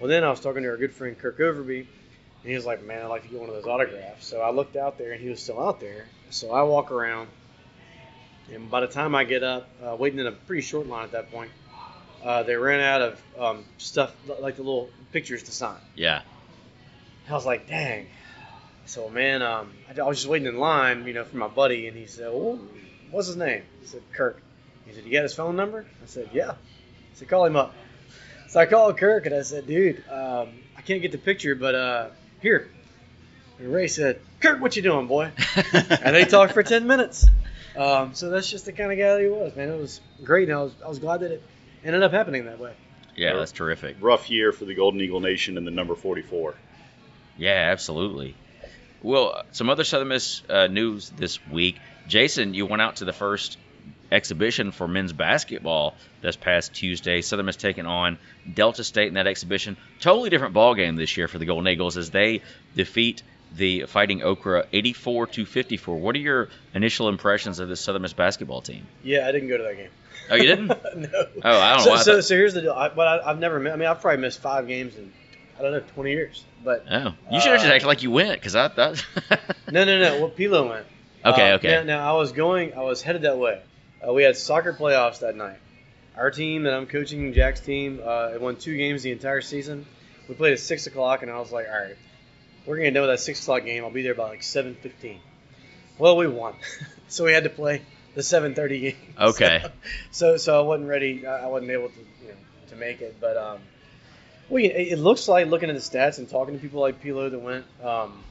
[0.00, 2.84] Well, then I was talking to our good friend Kirk Overby, and he was like,
[2.84, 5.22] "Man, I'd like to get one of those autographs." So I looked out there, and
[5.22, 6.06] he was still out there.
[6.30, 7.28] So I walk around,
[8.52, 11.12] and by the time I get up, uh, waiting in a pretty short line at
[11.12, 11.52] that point,
[12.24, 15.78] uh, they ran out of um, stuff like the little pictures to sign.
[15.94, 16.22] Yeah.
[17.28, 18.06] I was like, dang.
[18.86, 21.88] So man, um, I, I was just waiting in line, you know, for my buddy,
[21.88, 22.58] and he said, well,
[23.10, 23.62] what's his name?
[23.82, 24.40] I said, Kirk.
[24.86, 25.84] He said, you got his phone number?
[26.02, 26.52] I said, yeah.
[26.52, 26.54] I
[27.14, 27.74] said, call him up.
[28.48, 31.74] So I called Kirk and I said, dude, um, I can't get the picture, but
[31.74, 32.08] uh,
[32.40, 32.70] here.
[33.58, 35.32] And Ray said, Kirk, what you doing, boy?
[35.72, 37.26] and they talked for 10 minutes.
[37.76, 39.68] Um, so that's just the kind of guy that he was, man.
[39.68, 41.42] It was great, and I was, I was glad that it
[41.84, 42.72] ended up happening that way.
[43.16, 43.96] Yeah, that's terrific.
[44.00, 46.54] Rough year for the Golden Eagle Nation and the number 44.
[47.38, 48.34] Yeah, absolutely.
[49.02, 51.78] Well, uh, some other Southern Miss uh, news this week.
[52.08, 53.58] Jason, you went out to the first
[54.10, 57.22] exhibition for men's basketball this past Tuesday.
[57.22, 58.18] Southern Miss taking on
[58.52, 59.76] Delta State in that exhibition.
[60.00, 62.42] Totally different ball game this year for the Golden Eagles as they
[62.74, 63.22] defeat
[63.54, 65.96] the Fighting Okra 84 to 54.
[65.96, 68.86] What are your initial impressions of this Southern Miss basketball team?
[69.02, 69.90] Yeah, I didn't go to that game.
[70.30, 70.68] Oh, you didn't?
[70.96, 71.08] no.
[71.44, 71.96] Oh, I don't so, know.
[72.02, 72.72] So, so here's the deal.
[72.72, 73.60] I, but I, I've never.
[73.60, 75.12] mi- I mean, I've probably missed five games in
[75.58, 76.44] I don't know 20 years.
[76.64, 79.04] But Oh, you should have just Uh, acted like you went because I thought.
[79.70, 80.20] no, no, no.
[80.20, 80.86] Well, Pilo went.
[81.24, 81.68] Okay, Uh, okay.
[81.68, 82.74] Now, now I was going.
[82.74, 83.60] I was headed that way.
[84.06, 85.58] Uh, we had soccer playoffs that night.
[86.16, 89.86] Our team that I'm coaching, Jack's team, uh, it won two games the entire season.
[90.28, 91.96] We played at six o'clock, and I was like, all right,
[92.64, 93.84] we're gonna know that six o'clock game.
[93.84, 95.20] I'll be there by like seven fifteen.
[95.98, 96.54] Well, we won,
[97.08, 97.82] so we had to play
[98.16, 99.14] the seven thirty game.
[99.18, 99.64] Okay.
[100.10, 101.26] So, so, so I wasn't ready.
[101.26, 102.34] I wasn't able to, you know,
[102.68, 103.16] to make it.
[103.20, 103.58] But um,
[104.48, 107.30] well, it it looks like looking at the stats and talking to people like Pilo
[107.30, 108.24] that went, um,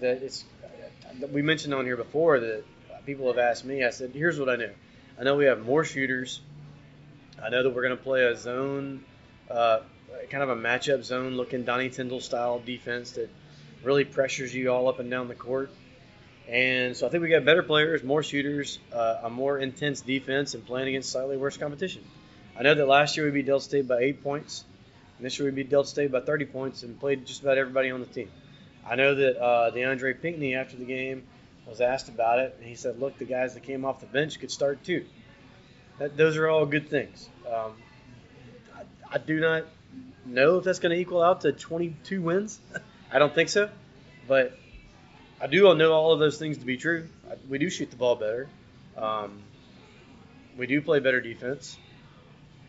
[0.00, 0.44] that it's.
[1.30, 2.64] We mentioned on here before that
[3.06, 3.84] people have asked me.
[3.84, 4.70] I said, here's what I know.
[5.18, 6.40] I know we have more shooters.
[7.42, 9.04] I know that we're going to play a zone,
[9.50, 9.80] uh,
[10.30, 13.28] kind of a matchup zone looking Donnie Tyndall style defense that
[13.82, 15.70] really pressures you all up and down the court.
[16.50, 20.54] And so I think we got better players, more shooters, uh, a more intense defense,
[20.54, 22.02] and playing against slightly worse competition.
[22.58, 24.64] I know that last year we beat Delta State by eight points,
[25.16, 27.92] and this year we beat Delta State by 30 points and played just about everybody
[27.92, 28.28] on the team.
[28.84, 31.22] I know that uh, DeAndre Pinckney after the game
[31.68, 34.40] was asked about it, and he said, "Look, the guys that came off the bench
[34.40, 35.04] could start too."
[35.98, 37.28] That, those are all good things.
[37.46, 37.74] Um,
[38.74, 39.66] I, I do not
[40.26, 42.58] know if that's going to equal out to 22 wins.
[43.12, 43.70] I don't think so,
[44.26, 44.58] but
[45.40, 47.08] I do know all of those things to be true.
[47.30, 48.48] I, we do shoot the ball better.
[48.96, 49.42] Um,
[50.56, 51.78] we do play better defense.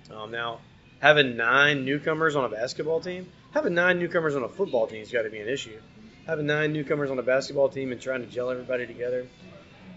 [0.10, 0.60] Um, now,
[1.00, 5.12] having nine newcomers on a basketball team, having nine newcomers on a football team has
[5.12, 5.78] got to be an issue.
[6.28, 9.28] Having nine newcomers on a basketball team and trying to gel everybody together,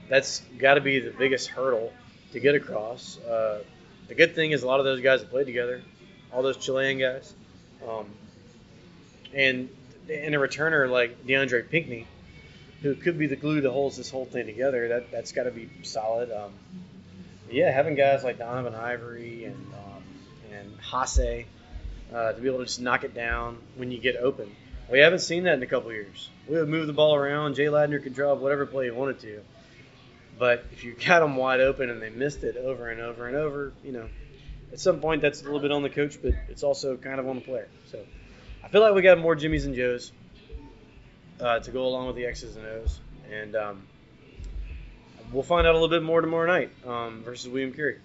[0.09, 1.93] that's got to be the biggest hurdle
[2.33, 3.18] to get across.
[3.20, 3.62] Uh,
[4.09, 5.83] the good thing is a lot of those guys have played together,
[6.33, 7.33] all those Chilean guys,
[7.89, 8.07] um,
[9.33, 9.68] and
[10.11, 12.07] and a returner like DeAndre Pinckney,
[12.85, 14.89] who could be the glue that holds this whole thing together.
[14.89, 16.30] That that's got to be solid.
[16.30, 16.53] Um,
[17.51, 20.03] yeah, having guys like Donovan Ivory and um,
[20.53, 21.47] and Haase
[22.14, 24.55] uh, to be able to just knock it down when you get open.
[24.91, 26.28] We haven't seen that in a couple years.
[26.47, 27.55] We would move the ball around.
[27.55, 29.41] Jay Ladner could draw whatever play he wanted to.
[30.39, 33.37] But if you got them wide open and they missed it over and over and
[33.37, 34.09] over, you know,
[34.74, 37.26] at some point that's a little bit on the coach, but it's also kind of
[37.26, 37.68] on the player.
[37.91, 38.05] So
[38.62, 40.12] I feel like we got more Jimmys and Joes
[41.45, 42.99] uh, to go along with the X's and O's,
[43.30, 43.82] and um,
[45.30, 47.99] we'll find out a little bit more tomorrow night um, versus William Carey.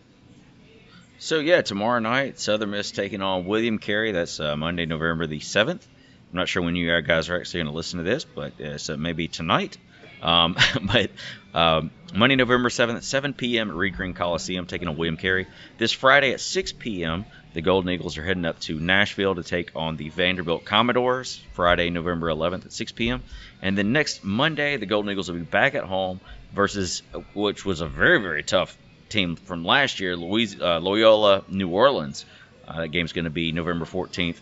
[1.19, 4.11] So yeah, tomorrow night, Southern Miss taking on William Carey.
[4.11, 5.87] That's uh, Monday, November the seventh.
[6.31, 8.77] I'm not sure when you guys are actually going to listen to this, but uh,
[8.77, 9.77] so maybe tonight.
[10.21, 11.11] Um, but
[11.53, 13.69] um, Monday, November 7th 7 p.m.
[13.69, 15.47] at Reed Green Coliseum, taking on William Carey.
[15.77, 19.71] This Friday at 6 p.m., the Golden Eagles are heading up to Nashville to take
[19.75, 21.41] on the Vanderbilt Commodores.
[21.53, 23.23] Friday, November 11th at 6 p.m.
[23.61, 26.19] And then next Monday, the Golden Eagles will be back at home
[26.53, 27.01] versus,
[27.33, 28.77] which was a very, very tough
[29.09, 32.25] team from last year, Louis, uh, Loyola New Orleans.
[32.67, 34.37] Uh, that game's going to be November 14th.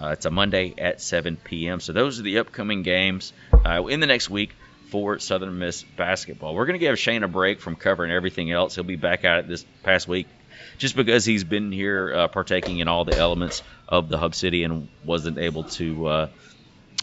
[0.00, 1.80] Uh, it's a Monday at 7 p.m.
[1.80, 4.54] So those are the upcoming games uh, in the next week
[4.90, 6.54] for Southern Miss basketball.
[6.54, 8.76] We're going to give Shane a break from covering everything else.
[8.76, 10.28] He'll be back at it this past week
[10.78, 14.64] just because he's been here uh, partaking in all the elements of the hub city
[14.64, 16.28] and wasn't able to uh,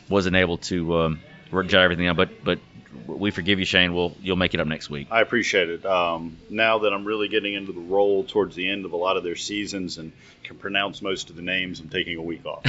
[0.09, 1.19] wasn't able to um,
[1.51, 2.17] jot everything out.
[2.17, 2.59] But but
[3.05, 3.93] we forgive you, Shane.
[3.93, 5.07] We'll you'll make it up next week.
[5.11, 5.85] I appreciate it.
[5.85, 9.17] Um, now that I'm really getting into the role towards the end of a lot
[9.17, 10.11] of their seasons and
[10.43, 12.63] can pronounce most of the names, I'm taking a week off.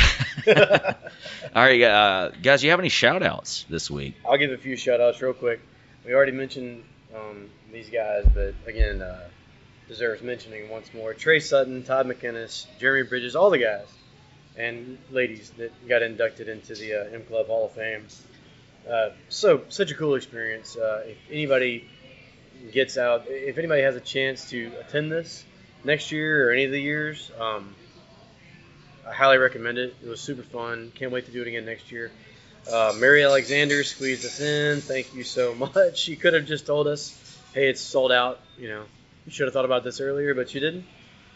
[0.46, 4.14] All right, uh, guys, you have any shout outs this week?
[4.28, 5.60] I'll give a few shout outs real quick.
[6.04, 6.84] We already mentioned
[7.14, 9.28] um, these guys, but again, uh,
[9.90, 11.12] deserves mentioning once more.
[11.12, 13.86] Trey Sutton, Todd McInnes, Jeremy Bridges, all the guys
[14.56, 18.06] and ladies that got inducted into the uh, M Club Hall of Fame.
[18.88, 20.76] Uh, so such a cool experience.
[20.76, 21.84] Uh, if anybody
[22.72, 25.44] gets out, if anybody has a chance to attend this
[25.82, 27.74] next year or any of the years, um,
[29.08, 29.96] I highly recommend it.
[30.04, 30.92] It was super fun.
[30.94, 32.12] Can't wait to do it again next year.
[32.70, 34.80] Uh, Mary Alexander squeezed us in.
[34.80, 35.98] Thank you so much.
[35.98, 37.16] She could have just told us,
[37.54, 38.84] "Hey, it's sold out." You know,
[39.30, 40.84] you should have thought about this earlier, but you didn't.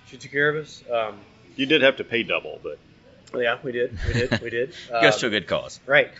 [0.06, 0.82] She took care of us.
[0.92, 1.16] Um,
[1.54, 2.78] you did have to pay double, but
[3.40, 3.96] yeah, we did.
[4.08, 4.40] We did.
[4.42, 4.74] We did.
[4.90, 5.78] Goes Um, to a good cause.
[5.86, 6.10] Right.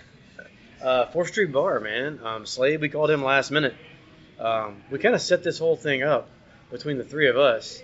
[0.81, 2.21] Uh, Fourth Street Bar, man.
[2.23, 3.75] Um, Slade, we called him last minute.
[4.39, 6.29] Um, we kind of set this whole thing up
[6.71, 7.83] between the three of us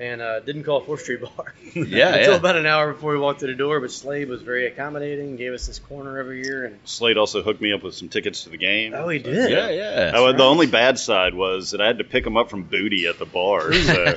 [0.00, 2.36] and uh, didn't call Fourth Street Bar Yeah, until yeah.
[2.38, 3.78] about an hour before we walked to the door.
[3.80, 6.64] But Slade was very accommodating, gave us this corner every year.
[6.64, 8.94] And Slade also hooked me up with some tickets to the game.
[8.96, 9.50] oh, he did.
[9.50, 10.12] Yeah, yeah.
[10.14, 13.06] Oh, The only bad side was that I had to pick him up from Booty
[13.06, 13.72] at the bar.
[13.74, 14.16] So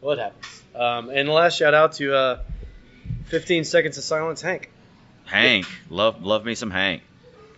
[0.00, 0.62] What happens?
[0.74, 2.42] Um, and the last shout out to uh,
[3.26, 4.70] 15 Seconds of Silence, Hank.
[5.26, 7.02] Hank, love love me some Hank.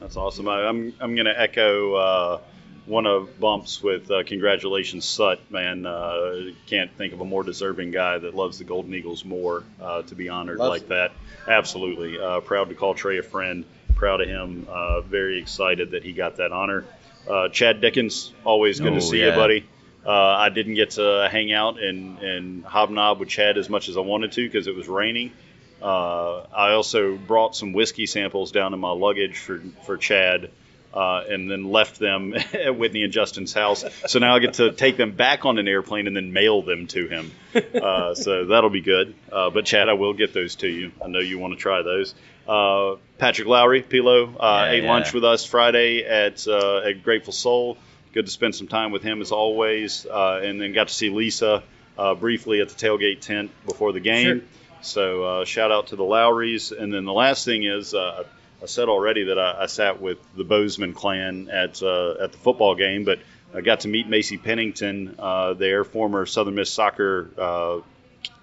[0.00, 0.46] that's awesome.
[0.48, 2.40] I, I'm I'm going to echo uh,
[2.86, 5.40] one of Bumps with uh, congratulations, Sut.
[5.50, 9.64] Man, uh, can't think of a more deserving guy that loves the Golden Eagles more
[9.80, 10.88] uh, to be honored Loves like it.
[10.90, 11.12] that.
[11.48, 12.18] Absolutely.
[12.18, 13.64] Uh, proud to call Trey a friend.
[13.94, 14.66] Proud of him.
[14.68, 16.84] Uh, very excited that he got that honor.
[17.28, 19.30] Uh, Chad Dickens, always good Oh, to see yeah.
[19.30, 19.66] you, buddy.
[20.06, 23.96] Uh, I didn't get to hang out and, and hobnob with Chad as much as
[23.96, 25.32] I wanted to because it was raining.
[25.80, 30.50] Uh, I also brought some whiskey samples down in my luggage for, for Chad
[30.94, 33.84] uh, and then left them at Whitney and Justin's house.
[34.06, 36.86] So now I get to take them back on an airplane and then mail them
[36.88, 37.32] to him.
[37.54, 39.14] Uh, so that'll be good.
[39.30, 40.90] Uh, but Chad, I will get those to you.
[41.04, 42.14] I know you want to try those.
[42.48, 44.90] Uh, Patrick Lowry, Pilo, uh, Yeah, ate yeah.
[44.90, 47.76] lunch with us Friday at, uh, at Grateful Soul.
[48.12, 50.04] Good to spend some time with him as always.
[50.04, 51.62] Uh, and then got to see Lisa
[51.96, 54.40] uh, briefly at the tailgate tent before the game.
[54.40, 54.48] Sure.
[54.82, 56.72] So uh, shout out to the Lowrys.
[56.72, 58.24] And then the last thing is, uh,
[58.64, 62.38] I said already that I, I sat with the Bozeman clan at uh, at the
[62.38, 63.18] football game, but
[63.54, 67.80] I got to meet Macy Pennington, uh, their former Southern Miss soccer uh,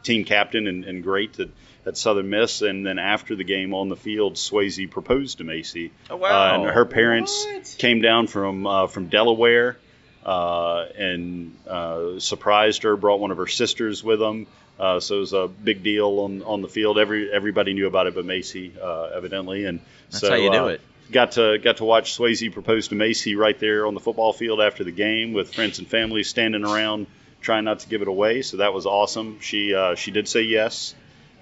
[0.03, 1.49] team captain and, and great at,
[1.87, 2.61] at Southern Miss.
[2.61, 5.91] And then after the game on the field, Swayze proposed to Macy.
[6.09, 6.29] Oh, wow.
[6.29, 7.75] Uh, and her parents What?
[7.79, 9.77] came down from uh, from Delaware
[10.25, 12.95] uh, and uh, surprised her.
[12.95, 14.47] Brought one of her sisters with them.
[14.79, 16.97] Uh, so it was a big deal on, on the field.
[16.97, 19.65] Every everybody knew about it, but Macy uh, evidently.
[19.65, 20.81] And That's so, how you do uh, it.
[21.11, 24.61] Got to got to watch Swayze propose to Macy right there on the football field
[24.61, 27.07] after the game with friends and family standing around
[27.41, 28.41] trying not to give it away.
[28.43, 29.39] So that was awesome.
[29.41, 30.95] She uh, she did say yes.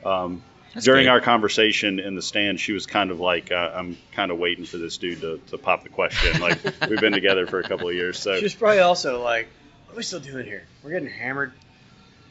[0.03, 0.43] Um,
[0.73, 1.11] That's during good.
[1.11, 4.65] our conversation in the stand, she was kind of like, uh, "I'm kind of waiting
[4.65, 7.89] for this dude to, to pop the question." Like we've been together for a couple
[7.89, 9.47] of years, so She was probably also like,
[9.87, 10.63] "What are we still doing here?
[10.83, 11.53] We're getting hammered."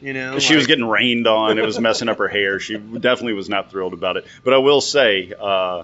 [0.01, 1.57] You know, she was getting rained on.
[1.59, 2.59] It was messing up her hair.
[2.61, 4.25] She definitely was not thrilled about it.
[4.45, 5.83] But I will say uh,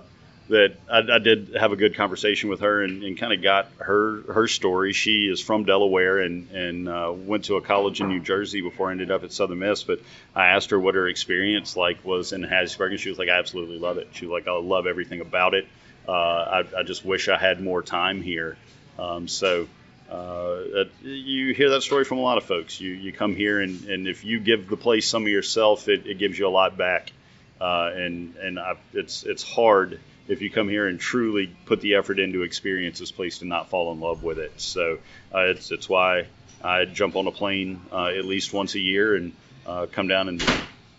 [0.49, 3.67] that I, I did have a good conversation with her and, and kind of got
[3.79, 4.93] her her story.
[4.93, 8.89] She is from Delaware and and uh, went to a college in New Jersey before
[8.89, 9.83] I ended up at Southern Miss.
[9.83, 10.01] But
[10.35, 13.39] I asked her what her experience like was in Hattiesburg, and she was like, "I
[13.39, 15.67] absolutely love it." She was like, "I love everything about it.
[16.07, 18.57] Uh, I, I just wish I had more time here."
[18.99, 19.67] Um, so
[20.11, 22.79] uh, you hear that story from a lot of folks.
[22.79, 26.05] You you come here and, and if you give the place some of yourself, it,
[26.05, 27.11] it gives you a lot back.
[27.59, 31.95] Uh, and and I, it's it's hard if you come here and truly put the
[31.95, 34.59] effort into experience this place to not fall in love with it.
[34.59, 34.99] So
[35.33, 36.27] uh, it's it's why
[36.63, 39.33] I jump on a plane uh, at least once a year and
[39.65, 40.43] uh, come down and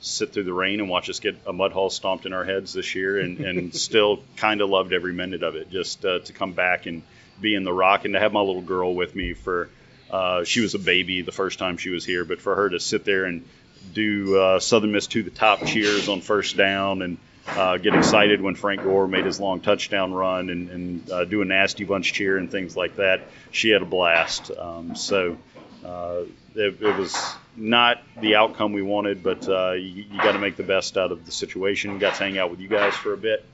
[0.01, 2.73] sit through the rain and watch us get a mud hole stomped in our heads
[2.73, 5.71] this year, and, and still kind of loved every minute of it.
[5.71, 7.03] Just uh, to come back and
[7.41, 9.69] be in the rock and to have my little girl with me for.
[10.09, 12.79] Uh, she was a baby the first time she was here, but for her to
[12.79, 13.45] sit there and
[13.93, 17.19] do uh, Southern Miss to the top cheers on first down and
[17.49, 21.43] uh, get excited when Frank Gore made his long touchdown run and, and uh, do
[21.43, 23.23] a nasty bunch cheer and things like that.
[23.51, 24.51] She had a blast.
[24.51, 25.37] Um, so
[25.85, 26.23] uh,
[26.55, 30.57] it, it was not the outcome we wanted, but uh, you, you got to make
[30.57, 31.99] the best out of the situation.
[31.99, 33.45] Got to hang out with you guys for a bit.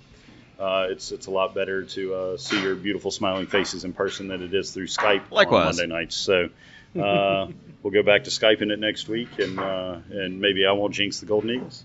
[0.59, 4.29] Uh, it's it's a lot better to uh, see your beautiful smiling faces in person
[4.29, 5.61] than it is through Skype Likewise.
[5.61, 6.15] on Monday nights.
[6.15, 6.51] So
[7.01, 7.49] uh,
[7.83, 11.21] we'll go back to Skyping it next week, and uh, and maybe I won't jinx
[11.21, 11.85] the Golden Eagles.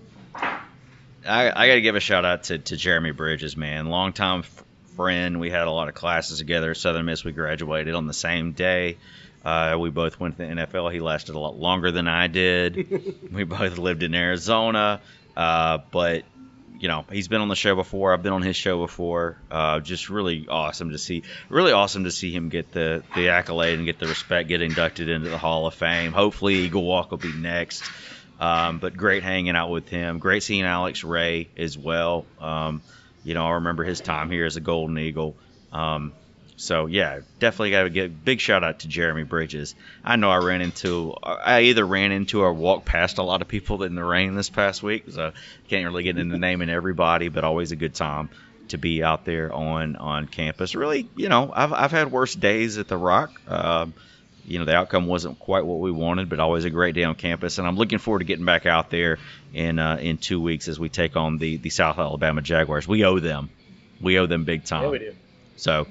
[1.28, 3.88] I, I got to give a shout out to, to Jeremy Bridges, man.
[3.88, 4.64] Longtime f-
[4.96, 5.40] friend.
[5.40, 7.24] We had a lot of classes together Southern Miss.
[7.24, 8.98] We graduated on the same day.
[9.46, 10.92] Uh, we both went to the NFL.
[10.92, 12.76] He lasted a lot longer than I did.
[13.32, 15.00] we both lived in Arizona.
[15.36, 16.24] Uh, but,
[16.80, 18.14] you know, he's been on the show before.
[18.14, 19.38] I've been on his show before.
[19.52, 21.24] Uh, just really awesome to see.
[21.50, 25.08] Really awesome to see him get the, the accolade and get the respect, get inducted
[25.08, 26.12] into the Hall of Fame.
[26.12, 27.84] Hopefully, Eagle Walk will be next.
[28.40, 30.20] Um, but great hanging out with him.
[30.20, 32.26] Great seeing Alex Ray as well.
[32.40, 32.82] Um,
[33.24, 35.36] you know, I remember his time here as a Golden Eagle.
[35.74, 36.14] Um,
[36.56, 39.76] so yeah, definitely got to give big shout out to Jeremy Bridges.
[40.04, 43.48] I know I ran into, I either ran into or walked past a lot of
[43.48, 45.34] people in the rain this past week, so
[45.68, 48.30] can't really get into naming everybody, but always a good time
[48.70, 50.76] to be out there on on campus.
[50.76, 53.40] Really, you know, I've I've had worse days at the Rock.
[53.48, 53.94] Um,
[54.48, 57.16] you know, the outcome wasn't quite what we wanted, but always a great day on
[57.16, 57.58] campus.
[57.58, 59.20] And I'm looking forward to getting back out there
[59.54, 62.88] in uh, in two weeks as we take on the the South Alabama Jaguars.
[62.88, 63.50] We owe them,
[64.02, 64.84] we owe them big time.
[64.84, 65.16] Yeah, we do.
[65.58, 65.88] So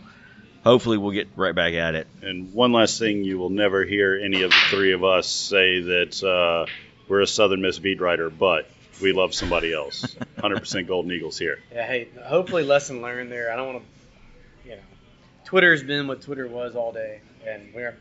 [0.65, 2.07] hopefully we'll get right back at it.
[2.23, 5.81] And one last thing, you will never hear any of the three of us say
[5.81, 6.71] that uh,
[7.09, 8.69] we're a Southern Miss beat writer, but
[9.01, 10.17] we love somebody else.
[10.39, 11.59] 100% Golden Eagles here.
[11.73, 13.53] Yeah, hey, hopefully lesson learned there.
[13.53, 14.83] I don't want to, you know,
[15.45, 17.97] Twitter's been what Twitter was all day, and we're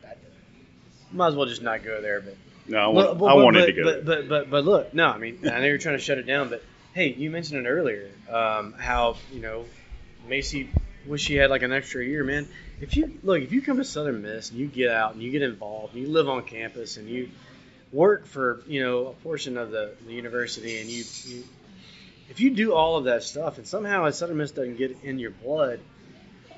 [1.12, 2.20] might as well just not go there.
[2.20, 2.36] But
[2.68, 3.84] No, I, want, But- but- I wanted but, to go.
[3.84, 6.26] But, but but but look, no, I mean I know you're trying to shut it
[6.26, 6.62] down, but
[6.94, 9.64] hey, you mentioned it earlier, um, how you know
[10.28, 10.68] Macy
[11.06, 12.48] wish she had like an extra year, man.
[12.80, 15.30] If you look, if you come to Southern Miss and you get out and you
[15.30, 17.30] get involved, and you live on campus and you
[17.92, 21.44] work for you know a portion of the, the university, and you, you
[22.28, 25.18] if you do all of that stuff and somehow a Southern Miss doesn't get in
[25.20, 25.78] your blood,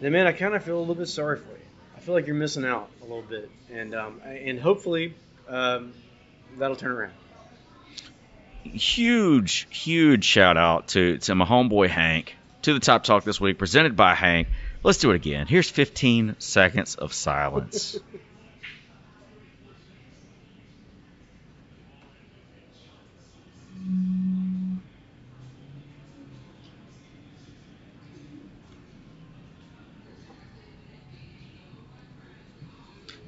[0.00, 1.58] then man, I kind of feel a little bit sorry for you.
[2.08, 5.14] Feel like you're missing out a little bit, and um, and hopefully
[5.46, 5.92] um,
[6.56, 7.12] that'll turn around.
[8.64, 13.58] huge, huge shout out to, to my homeboy Hank to the Top Talk this week,
[13.58, 14.48] presented by Hank.
[14.82, 15.46] Let's do it again.
[15.46, 18.00] Here's 15 seconds of silence.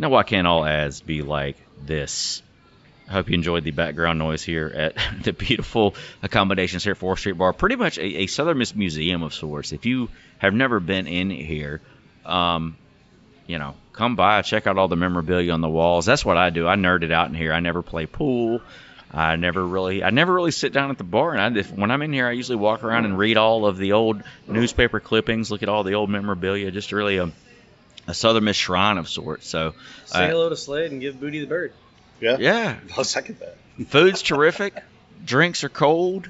[0.01, 2.43] now, why can't all ads be like this?
[3.07, 4.95] I hope you enjoyed the background noise here at
[5.25, 7.53] the beautiful accommodations here at Fourth Street Bar.
[7.53, 9.73] Pretty much a, a Southern Miss museum of sorts.
[9.73, 11.83] If you have never been in here,
[12.25, 12.79] um,
[13.47, 16.07] you know, come by, check out all the memorabilia on the walls.
[16.07, 16.67] That's what I do.
[16.67, 17.53] I nerd it out in here.
[17.53, 18.63] I never play pool.
[19.13, 21.35] I never really, I never really sit down at the bar.
[21.35, 23.77] And I, if, when I'm in here, I usually walk around and read all of
[23.77, 26.71] the old newspaper clippings, look at all the old memorabilia.
[26.71, 27.31] Just really a,
[28.11, 29.49] a Southern Miss shrine of sorts.
[29.49, 29.75] So,
[30.07, 31.73] Say uh, hello to Slade and give Booty the bird.
[32.21, 32.37] yeah?
[32.39, 33.57] yeah, I'll second that.
[33.89, 34.75] food's terrific.
[35.25, 36.29] Drinks are cold.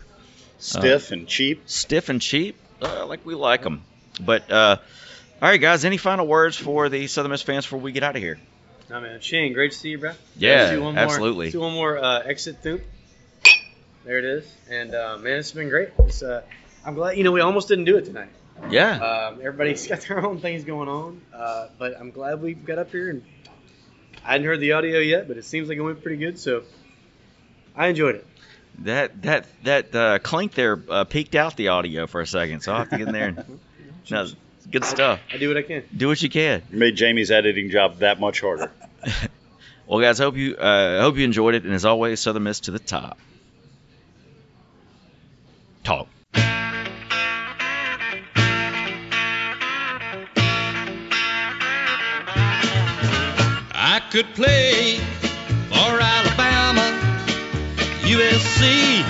[0.58, 1.62] Stiff and cheap.
[1.70, 3.82] stiff and cheap, uh, like we like them.
[4.20, 4.76] But uh,
[5.40, 8.14] all right, guys, any final words for the Southern Miss fans before we get out
[8.14, 8.38] of here?
[8.90, 10.12] No man, Shane, great to see you, bro.
[10.36, 11.46] Yeah, Let's do one more- absolutely.
[11.46, 12.82] let's do one more uh, exit through.
[14.04, 15.90] There it is, and uh, man, it's been great.
[16.00, 16.42] It's, uh,
[16.84, 17.16] I'm glad.
[17.16, 18.28] You know, we almost didn't do it tonight.
[18.68, 22.78] Yeah, Um, everybody's got their own things going on, uh, but I'm glad we got
[22.78, 23.22] up here and
[24.24, 26.38] I hadn't heard the audio yet, but it seems like it went pretty good.
[26.38, 26.62] So
[27.74, 28.26] I enjoyed it.
[28.80, 32.72] that that that uh, clink there uh, peaked out the audio for a second, so
[32.72, 33.28] I'll have to get in there.
[33.28, 33.60] And,
[34.10, 34.26] no,
[34.70, 35.20] good stuff.
[35.32, 35.84] I do what I can.
[35.96, 36.62] Do what you can.
[36.70, 38.70] Made Jamie's editing job that much harder.
[39.86, 42.70] Well, guys, hope you uh, hope you enjoyed it, and as always, Southern Miss to
[42.70, 43.18] the top.
[45.82, 46.06] Talk.
[53.92, 56.86] I could play for Alabama,
[58.06, 59.02] USC,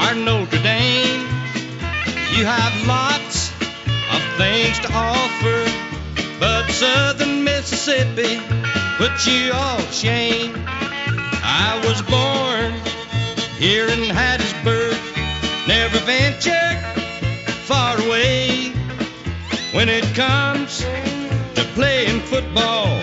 [0.00, 1.20] or Notre Dame.
[2.34, 3.52] You have lots
[4.10, 5.60] of things to offer,
[6.40, 8.40] but Southern Mississippi
[8.96, 10.54] put you all to shame.
[11.44, 12.72] I was born
[13.58, 14.96] here in Hattiesburg,
[15.68, 16.78] never ventured
[17.68, 18.72] far away.
[19.72, 20.78] When it comes
[21.56, 23.02] to playing football,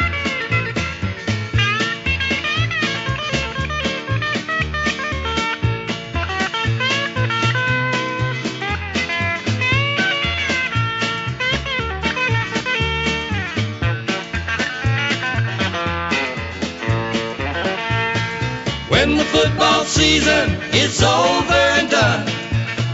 [20.01, 22.27] Season is over and done,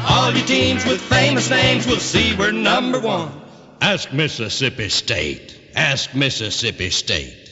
[0.09, 3.31] all your teams with famous names will see we're number one.
[3.79, 5.57] Ask Mississippi State.
[5.73, 7.46] Ask Mississippi State.